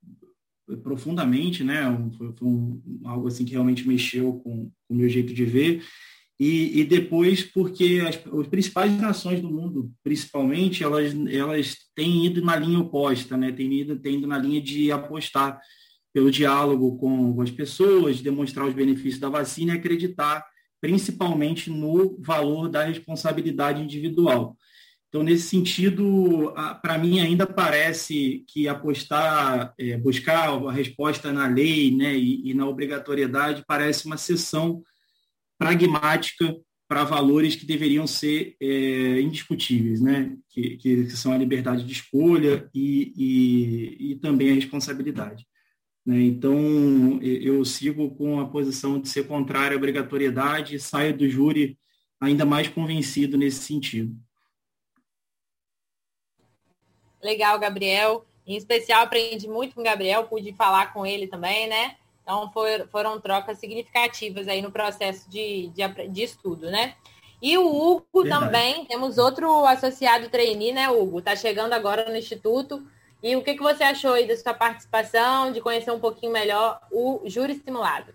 profundamente, 0.78 1.62
né? 1.64 1.83
Foi, 2.16 2.33
foi 2.33 2.48
um, 2.48 2.80
algo 3.04 3.28
assim 3.28 3.44
que 3.44 3.52
realmente 3.52 3.87
mexeu 3.87 4.35
com, 4.35 4.70
com 4.88 4.94
o 4.94 4.96
meu 4.96 5.09
jeito 5.09 5.33
de 5.33 5.44
ver. 5.44 5.83
E, 6.38 6.80
e 6.80 6.85
depois, 6.85 7.42
porque 7.42 8.02
as, 8.02 8.16
as, 8.16 8.46
principais 8.46 8.90
nações 8.98 9.42
do 9.42 9.50
mundo, 9.50 9.92
principalmente, 10.02 10.83
elas, 10.83 11.14
elas 11.30 11.76
têm 11.94 12.24
ido 12.24 12.42
na 12.42 12.56
linha 12.56 12.78
oposta, 12.78 13.37
né? 13.37 13.52
têm, 13.52 13.70
ido, 13.80 13.98
têm 13.98 14.16
ido 14.16 14.26
na 14.26 14.38
linha 14.38 14.61
de 14.61 14.90
apostar 14.90 15.61
pelo 16.14 16.30
diálogo 16.30 16.96
com, 16.96 17.35
com 17.35 17.42
as 17.42 17.50
pessoas, 17.50 18.22
demonstrar 18.22 18.66
os 18.66 18.74
benefícios 18.74 19.18
da 19.18 19.28
vacina 19.28 19.74
e 19.74 19.76
acreditar 19.76 20.42
principalmente 20.80 21.68
no 21.70 22.18
valor 22.20 22.70
da 22.70 22.85
responsabilidade 22.85 23.83
individual. 23.83 24.56
Então, 25.10 25.24
nesse 25.24 25.48
sentido, 25.48 26.54
para 26.80 26.96
mim 26.96 27.18
ainda 27.18 27.44
parece 27.44 28.44
que 28.46 28.68
apostar, 28.68 29.74
é, 29.76 29.96
buscar 29.96 30.48
a 30.48 30.70
resposta 30.70 31.32
na 31.32 31.48
lei 31.48 31.90
né, 31.90 32.16
e, 32.16 32.48
e 32.48 32.54
na 32.54 32.64
obrigatoriedade 32.68 33.64
parece 33.66 34.06
uma 34.06 34.16
sessão 34.16 34.84
pragmática 35.58 36.54
para 36.88 37.02
valores 37.02 37.56
que 37.56 37.66
deveriam 37.66 38.06
ser 38.06 38.54
é, 38.60 39.20
indiscutíveis, 39.20 40.00
né? 40.00 40.36
Que, 40.48 40.76
que, 40.76 41.10
são 41.10 41.32
a 41.32 41.38
liberdade 41.38 41.84
de 41.84 41.92
escolha 41.92 42.68
e, 42.72 43.12
e, 43.16 44.12
e 44.12 44.14
também 44.16 44.50
a 44.50 44.54
responsabilidade. 44.54 45.44
Né? 46.06 46.22
Então, 46.22 47.20
eu 47.22 47.64
sigo 47.64 48.10
com 48.16 48.40
a 48.40 48.48
posição 48.48 49.00
de 49.00 49.08
ser 49.08 49.26
contrário 49.26 49.76
à 49.76 49.78
obrigatoriedade 49.78 50.76
e 50.76 50.80
saio 50.80 51.16
do 51.16 51.28
júri 51.28 51.76
ainda 52.20 52.44
mais 52.44 52.68
convencido 52.68 53.36
nesse 53.36 53.62
sentido. 53.62 54.16
Legal, 57.22 57.59
Gabriel. 57.59 58.24
Em 58.46 58.56
especial, 58.56 59.02
aprendi 59.02 59.48
muito 59.48 59.74
com 59.74 59.80
o 59.80 59.85
Gabriel, 59.85 60.24
pude 60.24 60.52
falar 60.52 60.92
com 60.92 61.06
ele 61.06 61.26
também, 61.26 61.68
né? 61.68 61.96
Então 62.22 62.50
for, 62.52 62.88
foram 62.90 63.20
trocas 63.20 63.59
significativas 63.59 64.48
aí 64.48 64.62
no 64.62 64.70
processo 64.70 65.28
de, 65.28 65.68
de, 65.68 66.09
de 66.09 66.22
estudo, 66.22 66.70
né? 66.70 66.94
E 67.42 67.56
o 67.56 67.66
Hugo 67.66 68.22
Verdade. 68.22 68.44
também, 68.44 68.85
temos 68.85 69.16
outro 69.16 69.64
associado 69.66 70.28
trainee, 70.28 70.72
né, 70.72 70.90
Hugo? 70.90 71.20
Está 71.20 71.35
chegando 71.35 71.72
agora 71.72 72.09
no 72.11 72.16
Instituto. 72.16 72.85
E 73.22 73.35
o 73.37 73.42
que, 73.42 73.54
que 73.54 73.62
você 73.62 73.83
achou 73.83 74.12
aí 74.12 74.26
da 74.26 74.37
sua 74.37 74.54
participação, 74.54 75.52
de 75.52 75.61
conhecer 75.61 75.90
um 75.90 76.00
pouquinho 76.00 76.33
melhor 76.33 76.80
o 76.90 77.22
júri 77.26 77.54
simulado? 77.54 78.14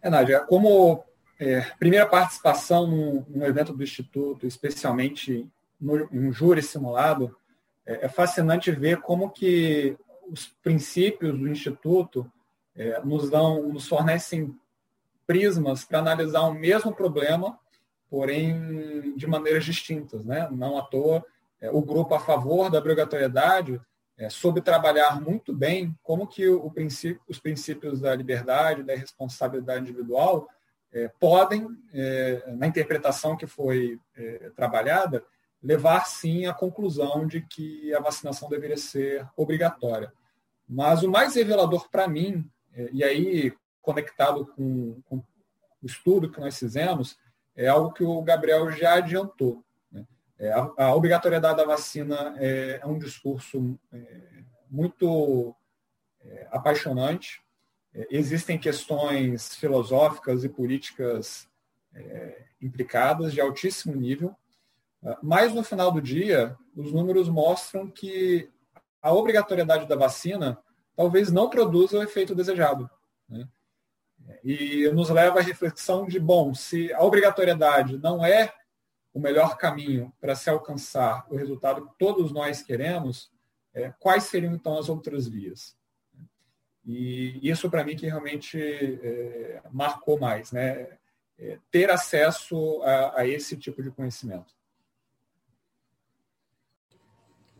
É, 0.00 0.10
Nádia, 0.10 0.40
como 0.40 1.04
é, 1.38 1.60
primeira 1.78 2.06
participação 2.06 2.86
num, 2.86 3.44
evento 3.44 3.72
do 3.72 3.82
Instituto, 3.82 4.46
especialmente 4.46 5.48
no, 5.82 6.08
um 6.12 6.32
júri 6.32 6.62
simulado, 6.62 7.36
é, 7.84 8.06
é 8.06 8.08
fascinante 8.08 8.70
ver 8.70 9.00
como 9.00 9.30
que 9.30 9.96
os 10.30 10.46
princípios 10.62 11.36
do 11.36 11.48
Instituto 11.48 12.30
é, 12.74 13.00
nos 13.04 13.28
dão, 13.28 13.68
nos 13.68 13.88
fornecem 13.88 14.56
prismas 15.26 15.84
para 15.84 15.98
analisar 15.98 16.42
o 16.42 16.54
mesmo 16.54 16.94
problema, 16.94 17.58
porém 18.08 19.14
de 19.16 19.26
maneiras 19.26 19.64
distintas, 19.64 20.24
né? 20.24 20.48
Não 20.50 20.78
à 20.78 20.82
toa 20.82 21.24
é, 21.60 21.70
o 21.70 21.80
grupo 21.80 22.14
a 22.14 22.20
favor 22.20 22.68
da 22.70 22.78
obrigatoriedade 22.78 23.80
é, 24.18 24.28
soube 24.28 24.60
trabalhar 24.60 25.20
muito 25.20 25.54
bem 25.54 25.96
como 26.02 26.26
que 26.26 26.46
o, 26.48 26.66
o 26.66 26.70
princípio, 26.70 27.20
os 27.28 27.38
princípios 27.38 28.00
da 28.00 28.14
liberdade, 28.14 28.82
da 28.82 28.94
responsabilidade 28.94 29.80
individual 29.80 30.48
é, 30.92 31.08
podem, 31.20 31.66
é, 31.94 32.52
na 32.56 32.66
interpretação 32.66 33.36
que 33.36 33.46
foi 33.46 33.98
é, 34.16 34.50
trabalhada, 34.54 35.24
levar 35.62 36.06
sim 36.06 36.46
à 36.46 36.52
conclusão 36.52 37.26
de 37.26 37.40
que 37.42 37.94
a 37.94 38.00
vacinação 38.00 38.48
deveria 38.48 38.76
ser 38.76 39.28
obrigatória. 39.36 40.12
Mas 40.68 41.02
o 41.02 41.10
mais 41.10 41.34
revelador 41.34 41.88
para 41.90 42.08
mim 42.08 42.50
é, 42.74 42.88
e 42.92 43.04
aí 43.04 43.52
conectado 43.80 44.46
com, 44.46 45.00
com, 45.02 45.16
o 45.82 45.86
estudo 45.86 46.30
que 46.30 46.40
nós 46.40 46.56
fizemos, 46.56 47.18
é 47.56 47.66
algo 47.66 47.92
que 47.92 48.04
o 48.04 48.22
Gabriel 48.22 48.70
já 48.70 48.94
adiantou. 48.94 49.64
Né? 49.90 50.06
É, 50.38 50.52
a, 50.52 50.72
a, 50.78 50.94
obrigatoriedade 50.94 51.56
da 51.56 51.64
vacina 51.64 52.34
é, 52.38 52.78
é 52.80 52.86
um 52.86 52.96
discurso 52.96 53.76
é, 53.92 54.44
muito 54.70 55.54
é, 56.20 56.48
apaixonante. 56.52 57.42
É, 57.92 58.06
existem 58.10 58.56
questões 58.56 59.56
filosóficas 59.56 60.44
e 60.44 60.48
políticas 60.48 61.50
implicadas 62.58 63.34
de 63.34 63.40
altíssimo 63.42 63.94
nível, 63.94 64.34
mas 65.22 65.52
no 65.52 65.64
final 65.64 65.90
do 65.90 66.00
dia, 66.00 66.56
os 66.76 66.92
números 66.92 67.28
mostram 67.28 67.90
que 67.90 68.48
a 69.00 69.12
obrigatoriedade 69.12 69.86
da 69.86 69.96
vacina 69.96 70.58
talvez 70.94 71.32
não 71.32 71.50
produza 71.50 71.98
o 71.98 72.02
efeito 72.02 72.34
desejado. 72.34 72.88
Né? 73.28 73.48
E 74.44 74.88
nos 74.92 75.10
leva 75.10 75.40
à 75.40 75.42
reflexão 75.42 76.06
de, 76.06 76.20
bom, 76.20 76.54
se 76.54 76.92
a 76.92 77.02
obrigatoriedade 77.02 77.98
não 77.98 78.24
é 78.24 78.54
o 79.12 79.20
melhor 79.20 79.58
caminho 79.58 80.12
para 80.20 80.34
se 80.34 80.48
alcançar 80.48 81.26
o 81.28 81.36
resultado 81.36 81.86
que 81.86 81.94
todos 81.98 82.32
nós 82.32 82.62
queremos, 82.62 83.30
é, 83.74 83.92
quais 83.98 84.24
seriam 84.24 84.54
então 84.54 84.78
as 84.78 84.88
outras 84.88 85.26
vias? 85.26 85.76
E 86.84 87.38
isso 87.42 87.70
para 87.70 87.84
mim 87.84 87.96
que 87.96 88.06
realmente 88.06 88.58
é, 88.58 89.62
marcou 89.70 90.18
mais, 90.18 90.52
né? 90.52 90.98
É, 91.38 91.58
ter 91.70 91.90
acesso 91.90 92.82
a, 92.82 93.20
a 93.20 93.26
esse 93.26 93.56
tipo 93.56 93.82
de 93.82 93.90
conhecimento. 93.90 94.54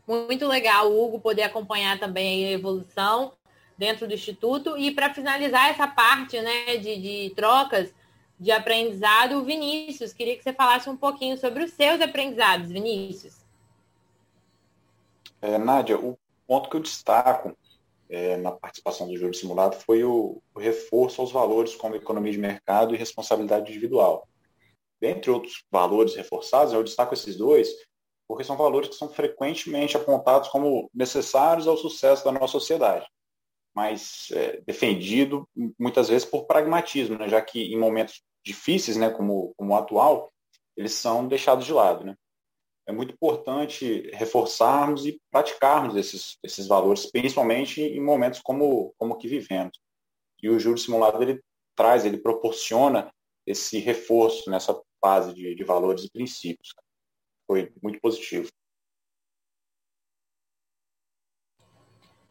Muito 0.06 0.46
legal, 0.46 0.92
Hugo, 0.92 1.20
poder 1.20 1.42
acompanhar 1.42 1.98
também 1.98 2.46
a 2.46 2.50
evolução 2.52 3.32
dentro 3.78 4.06
do 4.06 4.14
Instituto. 4.14 4.76
E 4.76 4.90
para 4.90 5.14
finalizar 5.14 5.70
essa 5.70 5.86
parte 5.86 6.40
né, 6.40 6.76
de, 6.76 7.00
de 7.00 7.34
trocas 7.34 7.92
de 8.38 8.50
aprendizado, 8.50 9.44
Vinícius, 9.44 10.12
queria 10.12 10.36
que 10.36 10.42
você 10.42 10.52
falasse 10.52 10.90
um 10.90 10.96
pouquinho 10.96 11.38
sobre 11.38 11.62
os 11.62 11.72
seus 11.72 12.00
aprendizados, 12.00 12.70
Vinícius. 12.70 13.40
É, 15.40 15.58
Nádia, 15.58 15.98
o 15.98 16.18
ponto 16.46 16.68
que 16.68 16.76
eu 16.76 16.80
destaco 16.80 17.56
é, 18.08 18.36
na 18.36 18.52
participação 18.52 19.08
do 19.08 19.16
júri 19.16 19.36
simulado 19.36 19.76
foi 19.76 20.04
o, 20.04 20.42
o, 20.54 20.60
reforço 20.60 21.20
aos 21.20 21.32
valores 21.32 21.74
como 21.74 21.96
economia 21.96 22.32
de 22.32 22.38
mercado 22.38 22.94
e 22.94 22.98
responsabilidade 22.98 23.70
individual. 23.70 24.28
Dentre 25.00 25.30
outros 25.30 25.64
valores 25.70 26.14
reforçados, 26.14 26.72
eu 26.72 26.84
destaco 26.84 27.14
esses 27.14 27.36
dois, 27.36 27.68
porque 28.26 28.44
são 28.44 28.56
valores 28.56 28.88
que 28.88 28.94
são 28.94 29.08
frequentemente 29.08 29.96
apontados 29.96 30.48
como 30.48 30.90
necessários 30.94 31.66
ao 31.66 31.76
sucesso 31.76 32.24
da 32.24 32.32
nossa 32.32 32.52
sociedade, 32.52 33.06
mas 33.74 34.28
é, 34.32 34.60
defendido 34.66 35.48
muitas 35.78 36.08
vezes 36.08 36.24
por 36.24 36.46
pragmatismo, 36.46 37.18
né, 37.18 37.28
já 37.28 37.40
que 37.40 37.72
em 37.72 37.78
momentos 37.78 38.22
difíceis, 38.44 38.96
né, 38.96 39.10
como, 39.10 39.54
como 39.56 39.72
o 39.72 39.76
atual, 39.76 40.32
eles 40.76 40.92
são 40.92 41.26
deixados 41.26 41.64
de 41.64 41.72
lado. 41.72 42.04
Né? 42.04 42.16
É 42.86 42.92
muito 42.92 43.14
importante 43.14 44.10
reforçarmos 44.12 45.06
e 45.06 45.20
praticarmos 45.30 45.96
esses, 45.96 46.38
esses 46.42 46.66
valores, 46.66 47.10
principalmente 47.10 47.80
em 47.80 48.00
momentos 48.00 48.40
como, 48.40 48.92
como 48.98 49.16
que 49.16 49.28
vivemos. 49.28 49.78
E 50.42 50.48
o 50.48 50.58
júri 50.58 50.80
simulado 50.80 51.22
ele 51.22 51.40
traz, 51.76 52.04
ele 52.04 52.18
proporciona 52.18 53.12
esse 53.46 53.78
reforço 53.78 54.50
nessa 54.50 54.78
fase 55.00 55.32
de, 55.32 55.54
de 55.54 55.64
valores 55.64 56.04
e 56.04 56.10
princípios. 56.10 56.74
Foi 57.52 57.70
muito 57.82 58.00
positivo. 58.00 58.48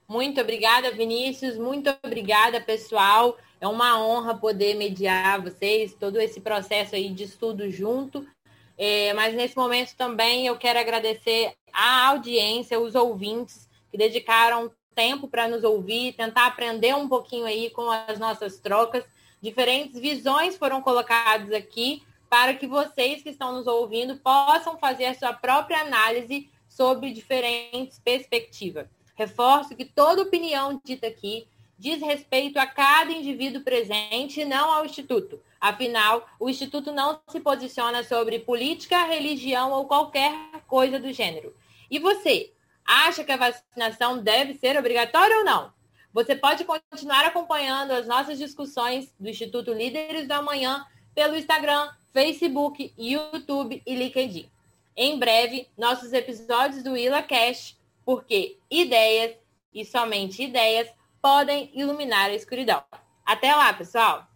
Muito 0.08 0.42
obrigada, 0.42 0.90
Vinícius. 0.90 1.60
Muito 1.60 1.96
obrigada, 2.04 2.60
pessoal. 2.60 3.38
É 3.60 3.68
uma 3.68 4.04
honra 4.04 4.36
poder 4.36 4.74
mediar 4.74 5.40
vocês, 5.40 5.94
todo 5.94 6.20
esse 6.20 6.42
processo 6.42 6.96
aí 6.96 7.14
de 7.14 7.26
estudo 7.26 7.70
junto. 7.70 8.28
É, 8.76 9.14
mas 9.14 9.36
nesse 9.36 9.56
momento 9.56 9.96
também 9.96 10.48
eu 10.48 10.58
quero 10.58 10.80
agradecer 10.80 11.54
a 11.72 12.08
audiência, 12.08 12.80
os 12.80 12.96
ouvintes 12.96 13.70
que 13.92 14.00
dedicaram 14.00 14.72
tempo 14.96 15.28
para 15.28 15.48
nos 15.48 15.64
ouvir, 15.64 16.14
tentar 16.14 16.48
aprender 16.48 16.96
um 16.96 17.08
pouquinho 17.08 17.46
aí 17.46 17.70
com 17.70 17.92
as 17.92 18.18
nossas 18.18 18.60
trocas. 18.60 19.06
Diferentes 19.40 20.02
visões 20.02 20.58
foram 20.58 20.82
colocadas 20.82 21.54
aqui 21.54 22.02
para 22.32 22.54
que 22.54 22.66
vocês 22.66 23.22
que 23.22 23.28
estão 23.28 23.52
nos 23.52 23.68
ouvindo 23.68 24.16
possam 24.16 24.78
fazer 24.78 25.08
a 25.08 25.14
sua 25.14 25.34
própria 25.34 25.82
análise 25.82 26.50
sobre 26.70 27.12
diferentes 27.12 28.00
perspectivas. 28.00 28.88
Reforço 29.16 29.76
que 29.76 29.84
toda 29.84 30.22
opinião 30.22 30.80
dita 30.82 31.08
aqui 31.08 31.46
diz 31.78 32.02
respeito 32.02 32.58
a 32.58 32.66
cada 32.66 33.12
indivíduo 33.12 33.64
presente 33.64 34.40
e 34.40 34.46
não 34.46 34.72
ao 34.72 34.86
Instituto. 34.86 35.42
Afinal, 35.60 36.26
o 36.40 36.50
Instituto 36.50 36.94
não 36.94 37.20
se 37.28 37.42
posiciona 37.42 38.02
sobre 38.02 38.40
política, 38.40 39.04
religião 39.04 39.74
ou 39.74 39.86
qualquer 39.86 40.32
coisa 40.68 40.98
do 40.98 41.12
gênero. 41.12 41.54
E 41.90 42.00
você, 42.00 42.54
acha 42.86 43.26
que 43.26 43.32
a 43.34 43.38
vacinação 43.38 44.24
deve 44.24 44.54
ser 44.54 44.78
obrigatória 44.78 45.38
ou 45.40 45.44
não? 45.44 45.74
Você 46.14 46.34
pode 46.34 46.64
continuar 46.64 47.26
acompanhando 47.26 47.92
as 47.92 48.08
nossas 48.08 48.38
discussões 48.38 49.14
do 49.20 49.28
Instituto 49.28 49.74
Líderes 49.74 50.30
do 50.30 50.32
Amanhã 50.32 50.86
pelo 51.14 51.36
Instagram, 51.36 51.90
Facebook, 52.14 52.94
YouTube 52.98 53.82
e 53.86 53.96
LinkedIn. 53.96 54.50
Em 54.96 55.18
breve, 55.18 55.68
nossos 55.78 56.14
episódios 56.14 56.84
do 56.84 56.98
IlaCast, 56.98 57.78
porque 58.06 58.58
ideias 58.70 59.36
e 59.74 59.86
somente 59.86 60.44
ideias 60.44 60.90
podem 61.22 61.70
iluminar 61.74 62.30
a 62.30 62.36
escuridão. 62.36 62.84
Até 63.26 63.54
lá, 63.56 63.72
pessoal! 63.74 64.31